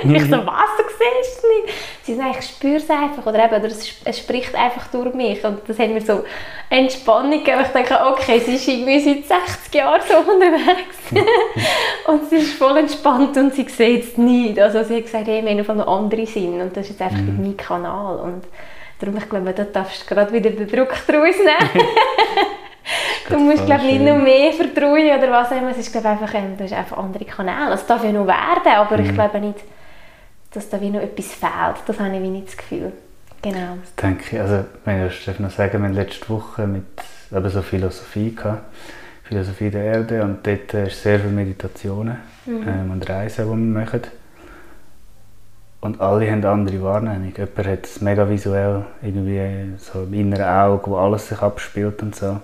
[0.03, 0.15] Mhm.
[0.15, 1.77] ich so, was, du siehst es nicht?
[2.03, 5.67] Sie sagt, ich spüre es einfach oder eben, oder es, spricht einfach durch mich und
[5.67, 6.23] das hat mir so
[6.69, 7.61] Entspannung gegeben.
[7.63, 10.97] Ich denke, okay, sie ist irgendwie seit 60 Jahren so unterwegs
[12.07, 14.59] und sie ist voll entspannt und sie sieht es nicht.
[14.59, 17.01] Also sie hat gesagt, hey, wir haben auf einen anderen Sinn und das ist jetzt
[17.01, 17.39] einfach mhm.
[17.41, 18.43] mein Kanal und
[18.99, 21.87] darum, ich glaube, da darfst du gerade wieder den Druck draus nehmen.
[23.29, 25.71] Du musst glaube nicht noch mehr vertrauen oder was auch immer.
[25.71, 27.73] Es ist glaube einfach, du hast einfach andere Kanäle.
[27.73, 29.05] Es darf ja noch werden, aber mhm.
[29.05, 29.59] ich glaube nicht,
[30.53, 31.83] dass da wie noch etwas fehlt.
[31.85, 32.91] Das habe ich wie nicht das Gefühl.
[33.41, 33.77] Genau.
[33.81, 34.39] Das denke ich.
[34.39, 34.65] Also,
[35.07, 36.85] ich darf noch sagen, wir hatten letzte Woche mit
[37.31, 38.63] eben so Philosophie gehabt.
[39.23, 42.67] Philosophie der Erde und dort ist sehr viele Meditationen mhm.
[42.67, 44.01] ähm, und Reisen, die wir machen.
[45.79, 47.33] Und alle haben andere Wahrnehmung.
[47.35, 52.15] Jemand hat es mega visuell, irgendwie so im inneren Auge, wo alles sich abspielt und
[52.15, 52.39] so.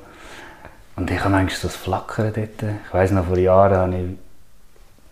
[0.97, 2.73] Und ich habe manchmal so das Flackern dort.
[2.85, 4.17] Ich weiss noch, vor Jahren habe ich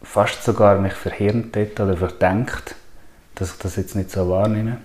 [0.02, 2.76] fast sogar mich verhirnt dort oder verdenkt,
[3.36, 4.78] dass ich das jetzt nicht so wahrnehme.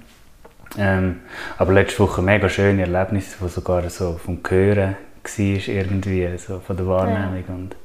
[0.78, 1.20] Ähm,
[1.56, 6.76] aber letzte Woche mega schöne Erlebnisse, wo sogar so vom Hören war, irgendwie, so von
[6.76, 7.44] der Wahrnehmung.
[7.48, 7.54] Ja.
[7.54, 7.76] Und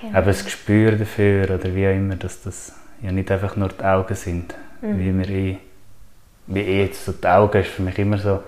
[0.00, 0.18] genau.
[0.18, 2.72] eben das Gespür dafür oder wie auch immer, dass das
[3.02, 4.54] ja nicht einfach nur die Augen sind.
[4.80, 4.98] Mhm.
[4.98, 5.58] Wie, wir eh,
[6.46, 8.42] wie eh jetzt so die Augen ist für mich immer so,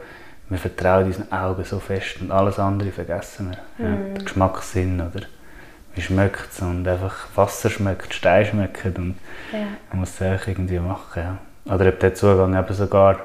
[0.50, 3.86] wir vertrauen unseren Augen so fest und alles andere vergessen wir.
[3.86, 4.14] Ja, mm.
[4.14, 5.26] Den Geschmackssinn oder
[5.94, 9.16] wie schmeckt es und einfach Wasser schmeckt, Stein schmeckt und
[9.52, 9.66] ja.
[9.90, 11.38] man muss es irgendwie machen.
[11.64, 11.74] Ja.
[11.74, 13.20] Oder ob der Zugang eben sogar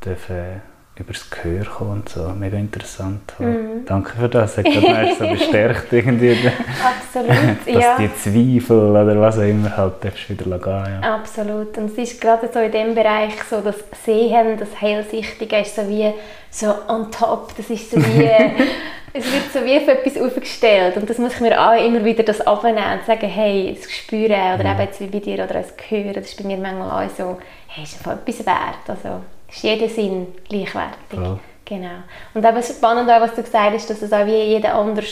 [0.00, 0.60] darf, äh,
[0.94, 2.28] über das Gehör kommen und so.
[2.28, 3.32] Mega interessant.
[3.38, 3.86] Mm.
[3.86, 4.58] Danke für das.
[4.58, 6.36] Hat das so bestärkt irgendwie.
[6.84, 7.96] Absolut, dass ja.
[7.98, 11.00] die Zweifel oder was auch immer halt darfst wieder gehen.
[11.02, 11.14] Ja.
[11.14, 11.78] Absolut.
[11.78, 15.88] Und es ist gerade so in dem Bereich so das Sehen, das Hellsichtige ist so
[15.88, 16.12] wie
[16.50, 17.56] so on top.
[17.56, 18.28] Das ist so wie
[19.14, 22.22] es wird so wie auf etwas aufgestellt und das muss ich mir auch immer wieder
[22.22, 24.72] das abnehmen und sagen, hey, das Spüren oder mm.
[24.72, 27.38] eben jetzt wie bei dir oder das Gehören, das ist bei mir manchmal auch so,
[27.68, 28.88] hey, ist einfach etwas wert.
[28.88, 29.20] Also,
[29.52, 31.18] ist jeder Sinn gleichwertig.
[31.18, 31.38] Ja.
[31.64, 32.02] Genau.
[32.34, 35.06] Und eben spannend auch, was du gesagt hast, dass es auch wie jeder anders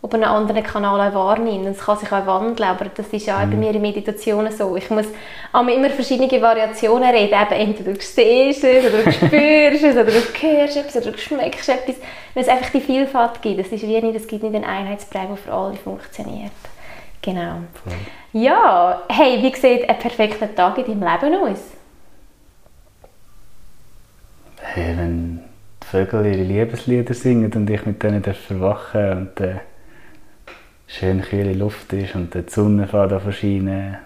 [0.00, 1.66] auf einem anderen Kanal auch wahrnimmt.
[1.66, 3.50] Und es kann sich auch wandeln, aber das ist auch mhm.
[3.50, 4.76] bei mir in Meditationen so.
[4.76, 5.06] Ich muss
[5.52, 7.34] immer verschiedene Variationen reden.
[7.34, 11.18] Eben, entweder du siehst es, oder du spürst es, oder du hörst etwas, oder du
[11.18, 11.96] schmeckst etwas.
[12.34, 13.60] Wenn es einfach die Vielfalt gibt.
[13.60, 16.52] Es, ist wie nicht, es gibt nicht einen Einheitsbrei, der für alle funktioniert.
[17.20, 17.56] Genau.
[18.32, 21.77] Ja, hey, wie sieht ein perfekter Tag in deinem Leben aus?
[24.60, 25.40] Hey, wenn
[25.82, 29.56] die Vögel ihre Liebeslieder singen und ich mit denen verwachen und äh,
[30.86, 33.98] schön kühle Luft ist und die Sonne fährt an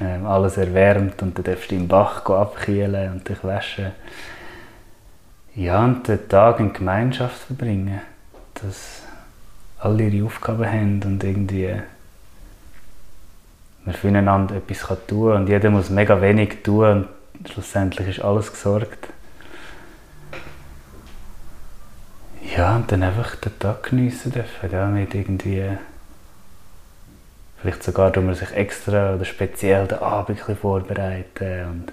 [0.00, 3.92] äh, alles erwärmt und dann darfst du im Bach abkühlen und dich waschen.
[5.54, 8.00] Ja, und den Tag in Gemeinschaft verbringen,
[8.54, 9.02] dass
[9.78, 11.74] alle ihre Aufgaben haben und irgendwie
[13.84, 18.52] man füreinander etwas tun kann und jeder muss mega wenig tun und schlussendlich ist alles
[18.52, 19.08] gesorgt.
[22.54, 25.64] Ja, und dann einfach den Tag geniessen dürfen, ja, mit irgendwie...
[27.58, 31.92] Vielleicht sogar, dass man sich extra oder speziell den Abend vorbereiten und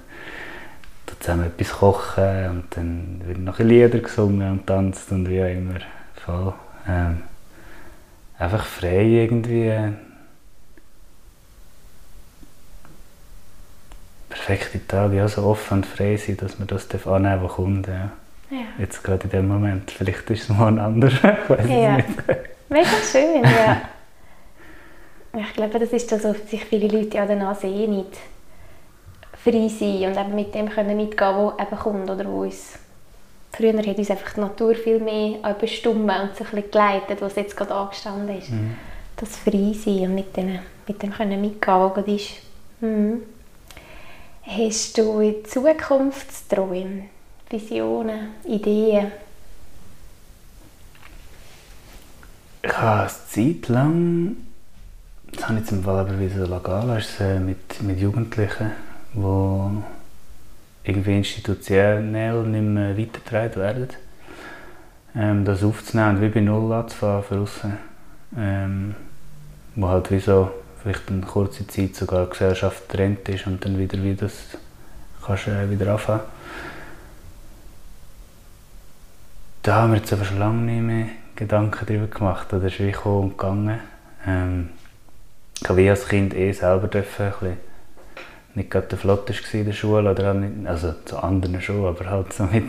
[1.19, 5.79] zusammen etwas kochen und dann wird noch Lieder gesungen und tanzt und wie auch immer.
[6.25, 6.53] Voll.
[6.87, 7.23] Ähm,
[8.37, 9.73] einfach frei irgendwie.
[14.29, 17.87] Perfekte Tage, ja, so offen und frei sein, dass man das annehmen darf, was kommt.
[17.87, 18.11] Ja.
[18.53, 18.67] Ja.
[18.77, 19.89] Jetzt gerade in dem Moment.
[19.89, 21.13] Vielleicht ist es morgen anders.
[21.13, 21.97] ich weiß ja.
[21.97, 22.19] es nicht.
[22.69, 23.81] Mega schön, ja.
[25.35, 28.11] Ich glaube, das ist das, was sich viele Leute ja danach sehen, nicht
[29.43, 32.77] frei sein und eben mit dem können mitgehen, was eben kommt oder wo uns
[33.51, 37.55] Früher hat uns einfach die Natur viel mehr bestimmt und so ein geleitet, was jetzt
[37.55, 38.49] gerade angestanden ist.
[38.49, 38.75] Mhm.
[39.15, 42.31] Das frei sein und mit dem, mit dem können mitgehen, was gerade ist.
[42.81, 43.21] Mhm.
[44.43, 47.03] Hast du Zukunftsträume?
[47.53, 49.11] Visionen, Ideen?
[52.63, 54.37] Ich habe eine Zeit lang,
[55.31, 56.47] das habe ich zum Fall aber wieder
[57.19, 58.71] äh, mit, mit Jugendlichen,
[59.13, 59.83] die
[60.83, 63.89] irgendwie institutionell nicht mehr weitergetragen werden.
[65.15, 67.77] Ähm, das aufzunehmen und wie bei Null anzufangen für aussen.
[68.35, 68.95] Ähm,
[69.75, 70.49] wo halt wie so
[70.81, 74.33] vielleicht eine kurze Zeit sogar Gesellschaft getrennt ist und dann wieder wie das
[75.23, 76.32] kannst, äh, wieder anfangen
[79.63, 81.05] da haben wir jetzt aber schon lange nicht mehr
[81.35, 82.47] Gedanken darüber gemacht.
[82.51, 83.79] Das ist wie gekommen und gegangen.
[84.27, 84.69] Ähm,
[85.61, 87.57] ich habe als Kind eh selber dürfen, ein bisschen
[88.55, 92.33] nicht gerade der Flotteste in der Schule, oder nicht, also zu anderen schon, aber halt
[92.33, 92.65] so mit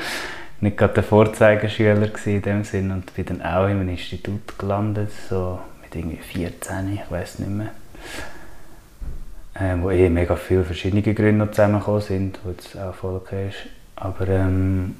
[0.60, 5.10] nicht gerade der Vorzeigeschüler in dem Sinn und bin dann auch in einem Institut gelandet,
[5.28, 7.70] so mit irgendwie 14, ich weiß nicht mehr.
[9.60, 13.58] Ähm, wo eh mega viele verschiedene Gründe zusammengekommen sind, wo jetzt auch voll okay ist.
[13.96, 14.94] Aber ähm,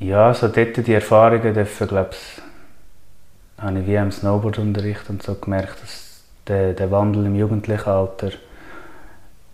[0.00, 5.34] ja, so dort die Erfahrungen dürfen, glaube ich, habe ich wie im Snowboardunterricht und so
[5.34, 8.32] gemerkt, dass der, der Wandel im jugendlichen Alter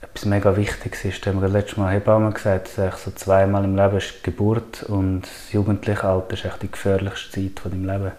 [0.00, 1.26] etwas mega Wichtiges ist.
[1.26, 4.84] Da haben wir letztes Mal Hebamme gesagt, dass so zweimal im Leben ist die Geburt
[4.84, 8.12] und das jugendliche Alter ist echt die gefährlichste Zeit von deinem Leben.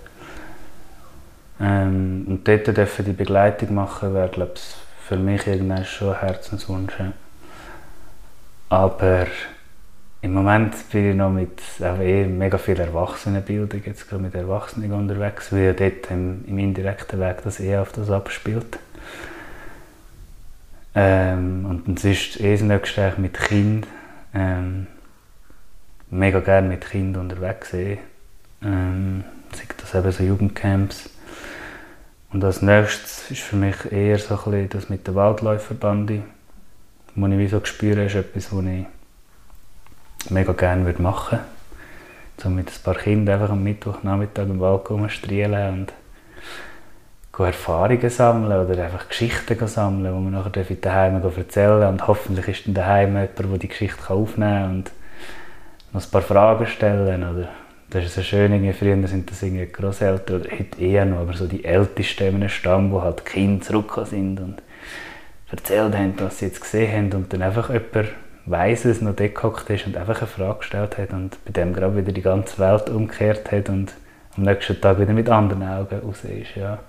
[1.59, 4.75] Ähm, und dort dürfen die Begleitung machen, wäre glaube ich
[5.07, 6.93] für mich irgendwann schon ein Herzenswunsch.
[8.69, 9.27] Aber
[10.21, 15.51] im Moment bin ich noch mit eh mega viel Erwachsenenbildung, jetzt gerade mit Erwachsenen unterwegs,
[15.51, 18.79] weil ja dort im, im indirekten Weg das eh auf das abspielt.
[20.95, 23.87] Ähm, und sonst eh das nächste mit Kind.
[24.33, 24.87] Ähm,
[26.09, 27.99] mega gerne mit Kind unterwegs eh.
[28.63, 31.11] Ähm, sei das eben so Jugendcamps.
[32.33, 36.23] Und als nächstes ist für mich eher so ein bisschen das mit der Waldläuferbande,
[37.15, 38.85] wo ich wie so spüre, ist etwas, was ich
[40.29, 41.45] mega gerne würde machen würde.
[42.41, 45.93] So mit ein paar Kindern einfach am Mittwochnachmittag im Wald rumstrielen und
[47.45, 51.91] Erfahrungen sammeln oder einfach Geschichten sammeln, die man nachher daheim erzählen darf.
[51.91, 54.91] Und hoffentlich ist dann daheim jemand, der die Geschichte aufnehmen kann und
[55.93, 57.49] noch ein paar Fragen stellen oder
[57.89, 61.33] das ist so schön, irgendwie früher sind das irgendwie Großeltern oder heute eher noch, aber
[61.33, 64.61] so die Ältesten in einem Stamm, wo halt Kinder zurückgekommen sind und
[65.49, 68.09] erzählt haben, was sie jetzt gesehen haben und dann einfach jemand
[68.47, 71.97] weiss es noch dort ist und einfach eine Frage gestellt hat und bei dem gerade
[71.97, 73.93] wieder die ganze Welt umgekehrt hat und
[74.37, 76.55] am nächsten Tag wieder mit anderen Augen raus ist.
[76.55, 76.79] Ja.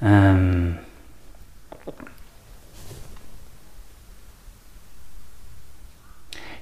[0.00, 0.78] Ähm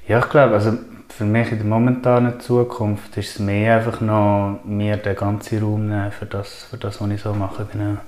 [0.09, 0.79] ja, ich glaube, also
[1.09, 5.89] für mich in der momentanen Zukunft ist es mehr einfach noch mir den ganzen Raum
[5.89, 7.67] nehmen für das, für das, was ich so mache.
[7.71, 7.99] Genau.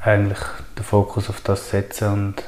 [0.00, 0.40] Eigentlich
[0.76, 2.42] den Fokus auf das setzen und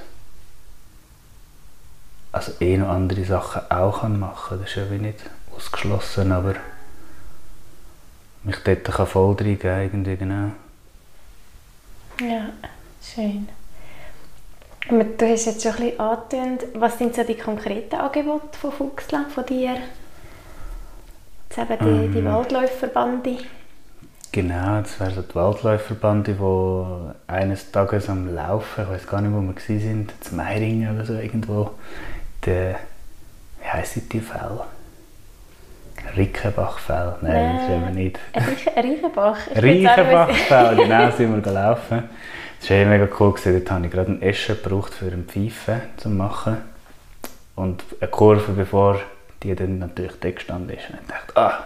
[2.37, 5.19] also eh noch andere Sachen auch kann machen Das ist ja wie nicht
[5.57, 6.55] ausgeschlossen, aber
[8.45, 10.51] mich dort kann voll reingeben, irgendwie genau.
[12.21, 12.51] Ja,
[13.03, 13.49] schön.
[14.89, 19.33] Du hast jetzt schon ein bisschen angetönt, was sind so die konkreten Angebote von Fuchsland,
[19.33, 19.79] von dir?
[21.49, 23.39] Jetzt eben die, ähm, die Waldläuferbande.
[24.31, 29.33] Genau, das wäre so die Waldläuferbande, die eines Tages am Laufen, ich weiß gar nicht,
[29.33, 31.71] wo wir waren, in Meiringen oder so irgendwo,
[32.47, 32.77] der,
[33.61, 34.61] wie heisst die Fell?
[36.17, 37.17] Rickenbachfell?
[37.21, 38.19] Nein, das ist eben nicht.
[38.77, 39.39] Reichenbach?
[39.55, 42.05] Reichenbachfell, genau, sind wir gelaufen.
[42.61, 43.35] Das war mega cool.
[43.45, 46.59] Dort habe ich gerade einen Esche gebraucht für ein Pfeifen zu machen.
[47.55, 49.01] Und eine Kurve, bevor
[49.43, 50.89] die dann natürlich da gestanden ist.
[50.91, 51.65] Und ich dachte, ah,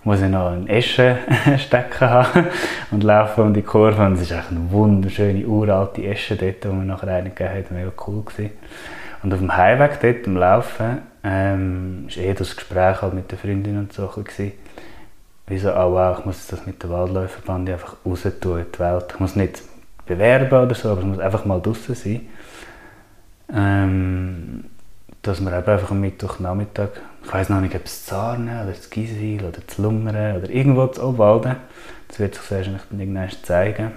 [0.00, 1.18] ich muss ich noch einen Esche
[1.58, 2.46] stecken haben
[2.90, 4.04] und laufen um die Kurve.
[4.04, 7.76] Und es ist echt eine wunderschöne, uralte Esche dort, die wir nachher einen gegeben haben.
[7.76, 8.50] Mega cool gewesen.
[9.24, 13.38] Und auf dem Heimweg dort, am Laufen, ähm, war eh das Gespräch halt mit der
[13.38, 14.52] Freundin und so ein bisschen,
[15.46, 18.78] wie so, oh wow, ich muss das mit der Waldläuferbande einfach raus tun in die
[18.78, 19.06] Welt.
[19.14, 19.62] Ich muss nicht
[20.04, 22.20] bewerben oder so, aber es muss einfach mal draußen sein.
[23.50, 24.64] Ähm,
[25.22, 26.88] dass wir eben einfach am Mittwochnachmittag,
[27.24, 30.86] ich weiß noch nicht, ob es Zarne oder das Giswil oder das Lungern oder irgendwo
[30.88, 31.56] zu Obwalden,
[32.08, 33.92] das wird sich wahrscheinlich dann irgendwann zeigen.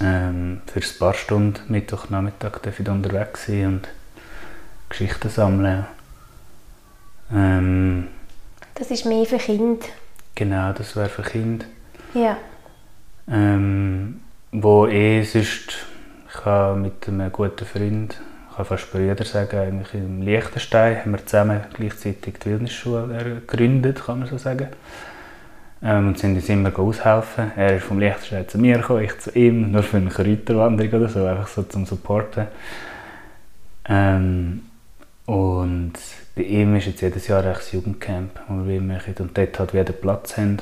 [0.00, 3.88] Ähm, für ein paar Stunden Mittwochnachmittag darf ich unterwegs sein und
[4.88, 5.86] Geschichten sammeln.
[7.32, 8.08] Ähm,
[8.74, 9.86] das ist mehr für Kinder.
[10.34, 11.66] Genau, das wäre für Kinder.
[12.14, 12.36] Ja.
[13.30, 14.20] Ähm,
[14.52, 15.86] wo eh sonst,
[16.28, 18.20] ich habe mit einem guten Freund,
[18.50, 24.04] ich kann fast Brüder sagen, eigentlich im Liechtenstein haben wir zusammen gleichzeitig die Wildnisschule gegründet,
[24.04, 24.68] kann man so sagen.
[25.82, 27.52] Ähm, und sind uns immer aushelfen.
[27.56, 31.08] Er ist vom Liechtenstein zu mir gekommen, ich zu ihm, nur für eine Kräuterwanderung oder
[31.08, 32.46] so, einfach so zum Supporten.
[33.88, 34.62] Ähm,
[35.28, 35.92] und
[36.36, 39.92] bei ihm ist jetzt jedes Jahr ein Jugendcamp, wo wir machen und dort halt wieder
[39.92, 40.56] Platz haben.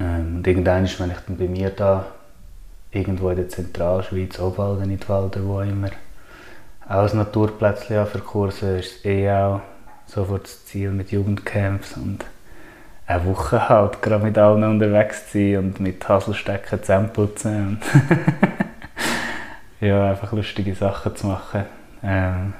[0.00, 2.06] Ähm, und irgendwann, wenn ich dann bei mir da
[2.90, 5.90] irgendwo in der Zentralschweiz, Obwalden, Nidwalden, wo immer,
[6.88, 9.60] auch ein Naturplätzchen für Kurse, ist eh auch
[10.06, 12.24] sofort das Ziel mit Jugendcamps und
[13.06, 17.80] eine Woche halt gerade mit allen unterwegs zu sein und mit Haselstecken zusammenputzen und
[19.86, 21.64] ja, einfach lustige Sachen zu machen.
[22.02, 22.54] Ähm,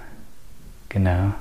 [0.93, 1.33] genau.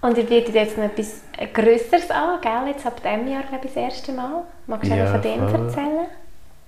[0.00, 2.72] Und ihr bietet jetzt noch etwas Größeres an, gell?
[2.72, 4.44] Jetzt ab diesem Jahr, glaube ich, das erste Mal.
[4.66, 5.66] Magst du ja, von dem voll.
[5.66, 6.06] erzählen?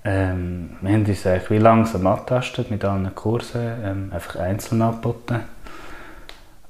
[0.05, 5.39] Ähm, wir haben uns eigentlich wie langsam angetastet mit allen Kursen, ähm, einfach einzeln angeboten.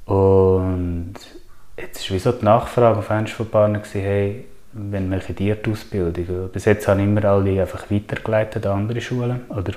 [0.06, 1.16] Und
[1.78, 6.50] jetzt ist wie so die Nachfrage auf einmal von Partnern hey, wenn dir die Ausbildung?
[6.50, 9.74] Bis jetzt haben immer alle einfach weitergeleitet an andere Schulen oder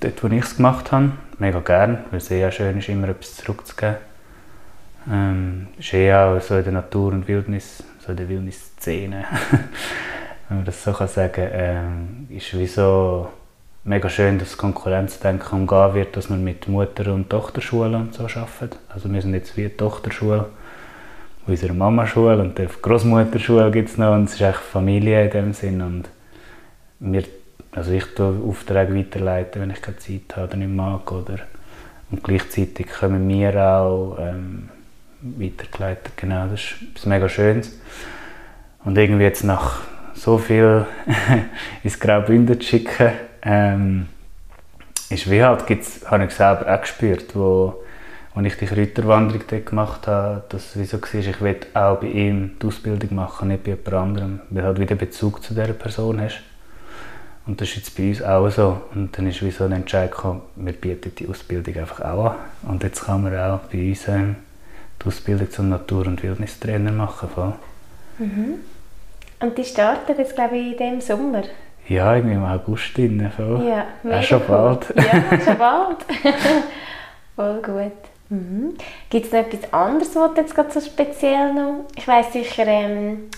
[0.00, 1.12] dort, wo ich es gemacht habe.
[1.38, 3.96] Mega gern, weil es sehr schön ist, immer etwas zurückzugeben.
[5.10, 9.24] Ähm, ist eh auch so in der Natur und Wildnis, so in der Wildnisszene,
[10.48, 13.28] wenn man das so kann sagen ähm, ist wie so
[13.84, 18.78] mega schön, dass Konkurrenzdenken umgehen wird, dass man mit Mutter- und Tochterschulen und so arbeitet.
[18.88, 20.46] Also wir sind jetzt wie Tochterschule
[21.46, 25.52] unserer Mama-Schule und der Großmutterschule gibt es noch und es ist echt Familie in dem
[25.52, 26.08] Sinn und
[26.98, 27.22] wir,
[27.76, 31.38] also ich tue Aufträge weiterleiten, wenn ich keine Zeit habe oder nicht mag oder
[32.10, 34.68] und gleichzeitig können wir auch ähm,
[35.20, 37.78] weitergeleitet, genau, das ist etwas mega Schönes.
[38.84, 39.80] Und irgendwie jetzt nach
[40.14, 40.86] so viel
[41.82, 43.12] ins Graubünden zu schicken,
[43.42, 44.06] ähm,
[45.10, 47.82] ist wie halt, gibt's, habe ich selber auch gespürt, wo
[48.34, 52.06] als ich die Kräuterwanderung dort gemacht habe, dass es so war, ich will auch bei
[52.06, 55.72] ihm die Ausbildung machen, nicht bei jemand anderem, weil du halt wieder Bezug zu dieser
[55.72, 56.42] Person hast.
[57.46, 58.80] Und das ist jetzt bei uns auch so.
[58.94, 62.36] Und dann ist wie so ein Entscheid gekommen, wir bieten die Ausbildung einfach auch an.
[62.68, 64.36] Und jetzt kann man auch bei uns ähm,
[65.00, 67.28] die Ausbildung zum Natur- und Wildnistrainer machen.
[67.28, 67.52] Voll.
[68.18, 68.54] Mhm.
[69.40, 71.42] Und die startet jetzt, glaube ich, in diesem Sommer?
[71.88, 72.96] Ja, irgendwie im August.
[72.96, 73.64] Drin, voll.
[73.64, 74.46] Ja, mega schon cool.
[74.48, 74.94] bald.
[74.96, 75.98] Ja, schon bald.
[77.36, 77.92] voll gut.
[78.28, 78.74] Mhm.
[79.08, 81.84] Gibt es noch etwas anderes, was du jetzt gerade so speziell noch...
[81.94, 83.30] Ich weiss sicher, ähm,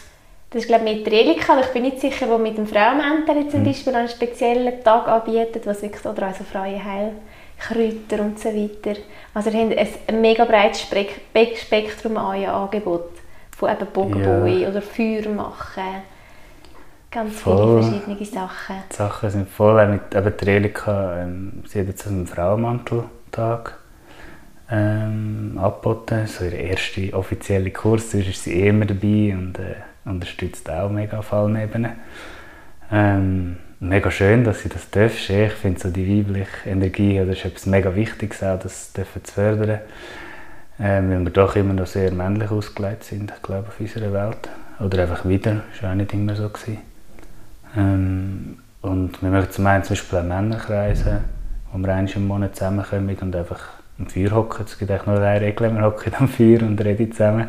[0.50, 3.60] das ist glaube ich mit Relika, ich bin nicht sicher, wo mit dem Frauenmäntel zum
[3.60, 3.64] mhm.
[3.64, 8.98] Beispiel einen speziellen Tag anbietet, was wirklich, oder also freie Heilkräuter und so weiter.
[9.34, 13.10] Also ihr habt ein mega breites Spektrum an Angebot
[13.56, 14.68] von eben Bogenboi ja.
[14.68, 16.02] oder Feuer machen.
[17.10, 17.82] Ganz voll.
[17.82, 18.76] viele verschiedene Sachen.
[18.90, 23.78] Die Sachen sind voll, mit eben Relika, ähm, sie hat jetzt einen Frauenmanteltag
[24.70, 26.26] ähm, angeboten.
[26.26, 29.74] So ihr erster offizieller Kurs, sonst ist sie eh immer dabei und äh,
[30.08, 31.92] unterstützt auch mega auf allen Ebenen.
[32.90, 35.28] Ähm, mega schön, dass sie das darf.
[35.28, 39.34] Ich finde so die weibliche Energie, das ist etwas mega Wichtiges, auch das dürfen zu
[39.34, 39.80] fördern.
[40.80, 44.48] Ähm, weil wir doch immer noch sehr männlich ausgelegt sind, ich glaube, auf unserer Welt.
[44.78, 46.50] Oder einfach wieder, das war auch nicht immer so.
[47.76, 51.20] Ähm, und wir möchten zum einen zum Beispiel Männerkreise,
[51.72, 53.60] wo wir einmal im Monat zusammenkommen und einfach
[53.98, 54.64] am Feuer hocken.
[54.64, 57.48] Es gibt eigentlich nur eine Regel, wir hocken am Feuer und reden zusammen.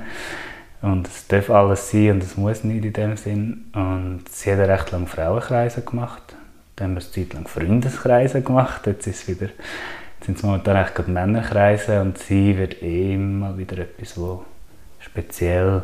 [0.82, 3.66] Und es darf alles sein und es muss nicht in dem Sinn.
[3.74, 6.22] Und sie hat recht lange Frauenkreise gemacht.
[6.76, 8.88] Dann haben wir eine Zeit lang Freundeskreise gemacht.
[8.88, 13.80] Jetzt ist wieder, jetzt sind es momentan eigentlich gerade Männerkreise und sie wird immer wieder
[13.80, 14.46] etwas, wo
[15.00, 15.82] speziell,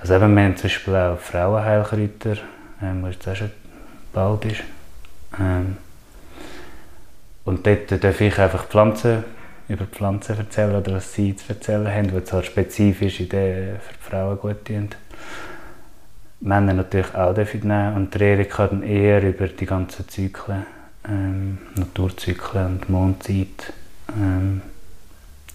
[0.00, 2.36] also eben, wir haben zum Beispiel auch Frauenheilkräuter,
[2.82, 3.50] ähm, was jetzt auch schon
[4.12, 4.62] bald ist.
[5.38, 5.76] Ähm,
[7.44, 9.24] und dort darf ich einfach Pflanzen
[9.68, 14.10] über Pflanzen erzählen oder was sie zu erzählen haben, die halt spezifische Ideen für die
[14.10, 14.90] Frauen gut tun.
[16.40, 20.66] Männer natürlich auch nehmen und die Erika dann eher über die ganzen Zyklen,
[21.08, 23.72] ähm, Naturzyklen und Mondzeit
[24.14, 24.60] ähm,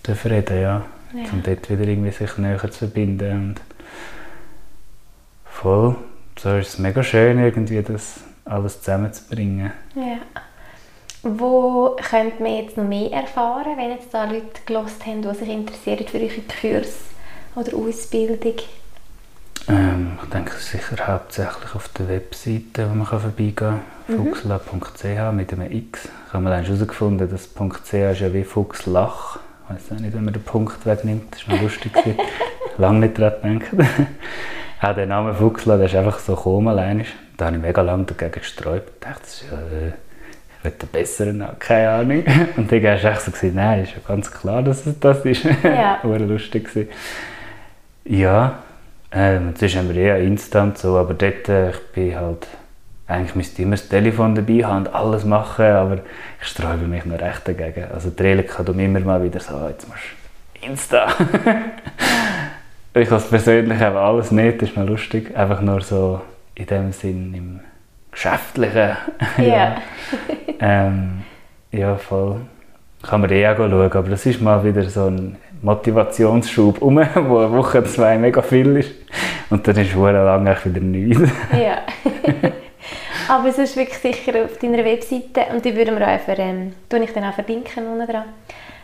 [0.07, 0.85] reden, ja.
[1.13, 1.31] ja.
[1.31, 3.61] Um dort wieder irgendwie sich näher zu verbinden und
[5.45, 5.95] voll,
[6.39, 9.71] so ist es mega schön irgendwie das alles zusammenzubringen.
[9.95, 10.17] Ja.
[11.21, 15.49] Wo könnte man jetzt noch mehr erfahren, wenn jetzt da Leute gelost haben, die sich
[15.49, 16.95] interessieren für eure Kurs
[17.55, 18.55] oder Ausbildung?
[19.67, 23.81] Ähm, ich denke sicher hauptsächlich auf der Webseite, wo man vorbeigehen kann.
[24.07, 24.33] Mhm.
[24.33, 26.07] fuchsla.ch mit einem X.
[26.27, 29.39] Ich habe dann herausgefunden, dass .ch ist ja wie Fuchslach.
[29.65, 31.35] Ich weiß auch nicht, wenn man den Punkt wegnimmt.
[31.35, 31.91] Das war lustig.
[32.77, 33.89] lange nicht daran gedacht.
[34.81, 37.05] auch der Name Fuchsla, der ist einfach so gekommen allein.
[37.35, 38.89] Da habe ich mega lange dagegen gesträubt.
[38.95, 39.57] Ich dachte, das ist ja...
[39.57, 39.91] Äh,
[40.63, 42.23] will einen besseren keine Ahnung.
[42.57, 45.25] Und dann hast du echt so gesagt, nein, ist ja ganz klar, dass es das
[45.25, 45.43] ist.
[45.63, 45.99] Ja.
[46.03, 46.65] War lustig.
[46.65, 46.89] Gewesen.
[48.05, 48.59] Ja,
[49.11, 52.47] ähm, sonst haben wir eh Instant so, aber dort, äh, ich bin halt,
[53.07, 55.99] eigentlich müsste ich immer das Telefon dabei haben und alles machen, aber
[56.41, 57.85] ich sträube mich noch recht dagegen.
[57.91, 60.01] Also die Relika tut immer mal wieder so, jetzt musst
[60.61, 61.07] du Insta.
[62.93, 66.21] ich als persönlich habe alles nicht, das ist mir lustig, einfach nur so
[66.53, 67.59] in dem Sinn im
[68.11, 68.97] Geschäftlichen.
[69.37, 69.75] ja.
[70.59, 71.23] ähm,
[71.71, 72.41] ja, voll.
[73.03, 77.37] Kann man eh auch schauen, aber das ist mal wieder so ein Motivationsschub um, wo
[77.39, 78.91] eine Woche, zwei mega viel ist.
[79.49, 81.31] Und dann ist es lange wieder nichts.
[81.53, 81.81] ja.
[83.29, 86.73] aber es ist wirklich sicher auf deiner Webseite und die würden wir auch einfach, ähm,
[87.03, 88.25] ich dann auch verlinken unten dran,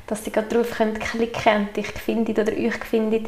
[0.07, 3.27] dass sie gerade drauf können klicken und dich findet oder euch findet.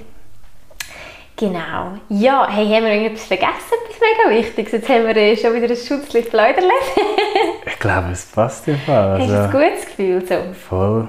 [1.38, 1.92] Genau.
[2.10, 4.72] Ja, hey, haben wir irgendetwas vergessen, etwas mega Wichtiges?
[4.72, 6.72] Jetzt haben wir äh, schon wieder ein Schutzlicht Läuderle.
[7.66, 9.20] Ich glaube, es passt im Fall.
[9.20, 10.36] Hast du Also, ein gutes Gefühl so?
[10.68, 11.08] voll,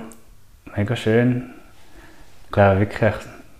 [0.77, 1.55] mega schön.
[2.45, 3.15] Ich glaube wirklich,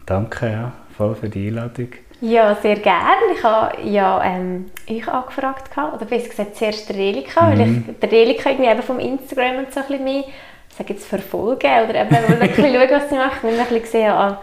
[0.05, 1.89] danke ja, voll für die Einladung.
[2.21, 3.15] Ja, sehr gerne.
[3.35, 7.85] Ich habe ja ähm, euch angefragt, gehabt, oder besser gesagt zuerst der Relika, weil Mhm.
[7.89, 10.25] ich der Relika irgendwie eben vom Instagram und so ein bisschen mehr,
[10.69, 13.59] ich sage jetzt verfolgen oder eben mal ein bisschen schauen, was sie macht, und dann
[13.61, 14.39] ein bisschen gesehen habe,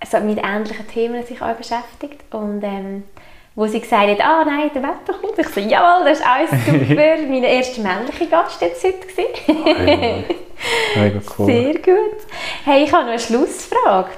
[0.00, 3.04] also mit ähnlichen Themen sich auch beschäftigt und ähm,
[3.54, 5.36] wo sie gesagt hat, ah nein, der Wetter kommt.
[5.38, 7.16] Ich so, jawohl, das ist alles super.
[7.28, 10.24] Mein erster männlicher Gast jetzt heute.
[10.94, 11.46] Mega cool.
[11.46, 12.16] Sehr gut.
[12.64, 14.10] Hey, ich habe noch eine Schlussfrage.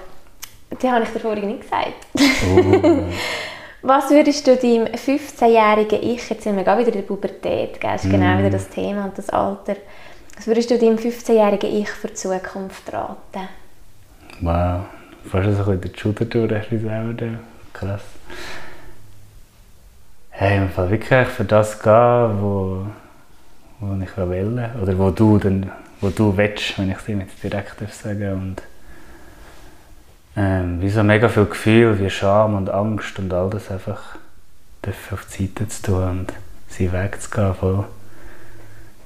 [0.82, 2.06] Die habe ich dir vorhin nicht gesagt.
[2.46, 3.02] Oh,
[3.82, 7.90] Was würdest du deinem 15-jährigen Ich, jetzt sind wir gerade wieder in der Pubertät, gell?
[7.92, 8.38] das ist genau Mm.
[8.40, 9.76] wieder das Thema und das Alter.
[10.36, 13.48] Was würdest du deinem 15-jährigen Ich für die Zukunft raten?
[14.42, 14.80] wow,
[15.28, 17.26] fast so ein bisschen der Shooter durch, selber da.
[17.72, 18.02] Krass.
[20.30, 22.86] Hey, im Fall wirklich für das gehen, wo,
[23.80, 24.70] wo ich will.
[24.82, 28.62] Oder wo du, dann, wo du willst, wenn ich es dir direkt sagen und
[30.36, 34.16] ähm, wie so mega viel Gefühl, wie Scham und Angst und all das einfach
[35.12, 36.32] auf die Seite zu tun und
[36.68, 37.54] seinen Weg zu gehen.
[37.54, 37.84] Voll.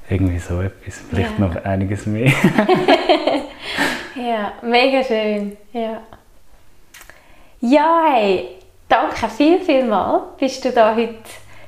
[0.09, 1.01] Irgendwie so etwas.
[1.11, 1.47] Vielleicht Ja.
[1.47, 2.33] noch einiges mehr.
[4.15, 5.57] Ja, mega schön.
[5.73, 6.01] Ja,
[7.61, 10.23] ja hey, danke viel, viel mal.
[10.39, 11.17] Bist du da heute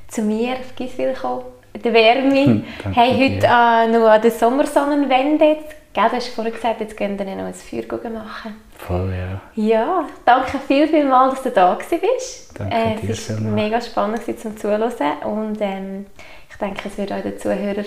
[0.06, 1.42] zu mir auf Giswil gekommen?
[1.74, 2.44] Der Wärme.
[2.44, 2.64] Hm,
[2.94, 5.56] hey, heute äh, noch an der Sommersonnenwende.
[5.92, 8.54] Gell, du hast vorhin gesagt, jetzt gehen wir noch ein Feuer machen.
[8.78, 9.40] Voll, ja.
[9.54, 12.58] Ja, danke viel, viel mal, dass du da bist.
[12.58, 14.92] Danke äh, dir Es war mega spannend zum Zuhören
[15.24, 16.06] und ähm,
[16.48, 17.84] ich denke, es wird auch den Zuhörern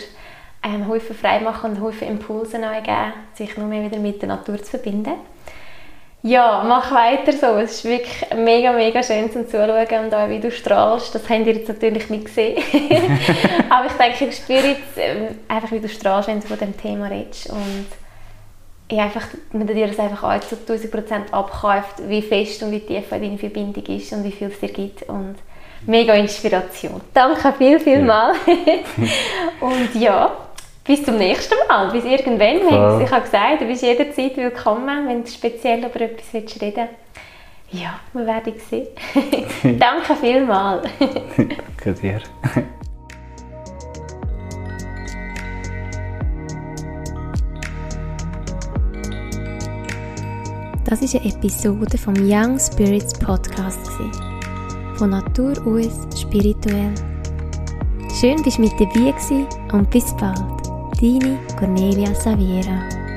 [0.64, 4.30] ähm, Haufen frei machen und Haufen Impulse neu geben, sich nur mehr wieder mit der
[4.30, 5.14] Natur zu verbinden.
[6.22, 7.58] Ja, mach weiter so.
[7.58, 11.16] Es ist wirklich mega, mega schön zum Zuschauen und auch wie du strahlst.
[11.16, 12.62] Das habt ihr jetzt natürlich nicht gesehen.
[13.70, 16.76] Aber ich denke, ich spüre jetzt ähm, einfach, wie du strahlst, wenn du von dem
[16.76, 17.50] Thema redest.
[17.50, 17.88] Und
[18.92, 22.82] ja, einfach, wenn du dir das einfach auch zu 1000% abkauft, wie fest und wie
[22.82, 25.04] tief deine Verbindung ist und wie viel es dir gibt.
[25.04, 25.36] Und
[25.86, 27.00] mega Inspiration.
[27.14, 28.34] Danke viel, viel mal.
[29.62, 30.36] und ja,
[30.90, 31.92] bis zum nächsten Mal.
[31.92, 32.62] Bis irgendwann.
[32.68, 33.04] Voll.
[33.04, 36.88] Ich habe gesagt, du bist jederzeit willkommen, wenn du speziell über etwas willst reden
[37.70, 38.88] Ja, wir werden sehen.
[39.80, 40.88] Danke vielmals.
[41.38, 42.20] Danke dir.
[50.86, 53.92] Das ist eine Episode vom Young Spirits Podcast.
[54.96, 56.96] Von Natur aus spirituell.
[58.20, 60.69] Schön, bist du mit dabei gewesen und bis bald.
[61.00, 63.09] Deine Cornelia Saviera.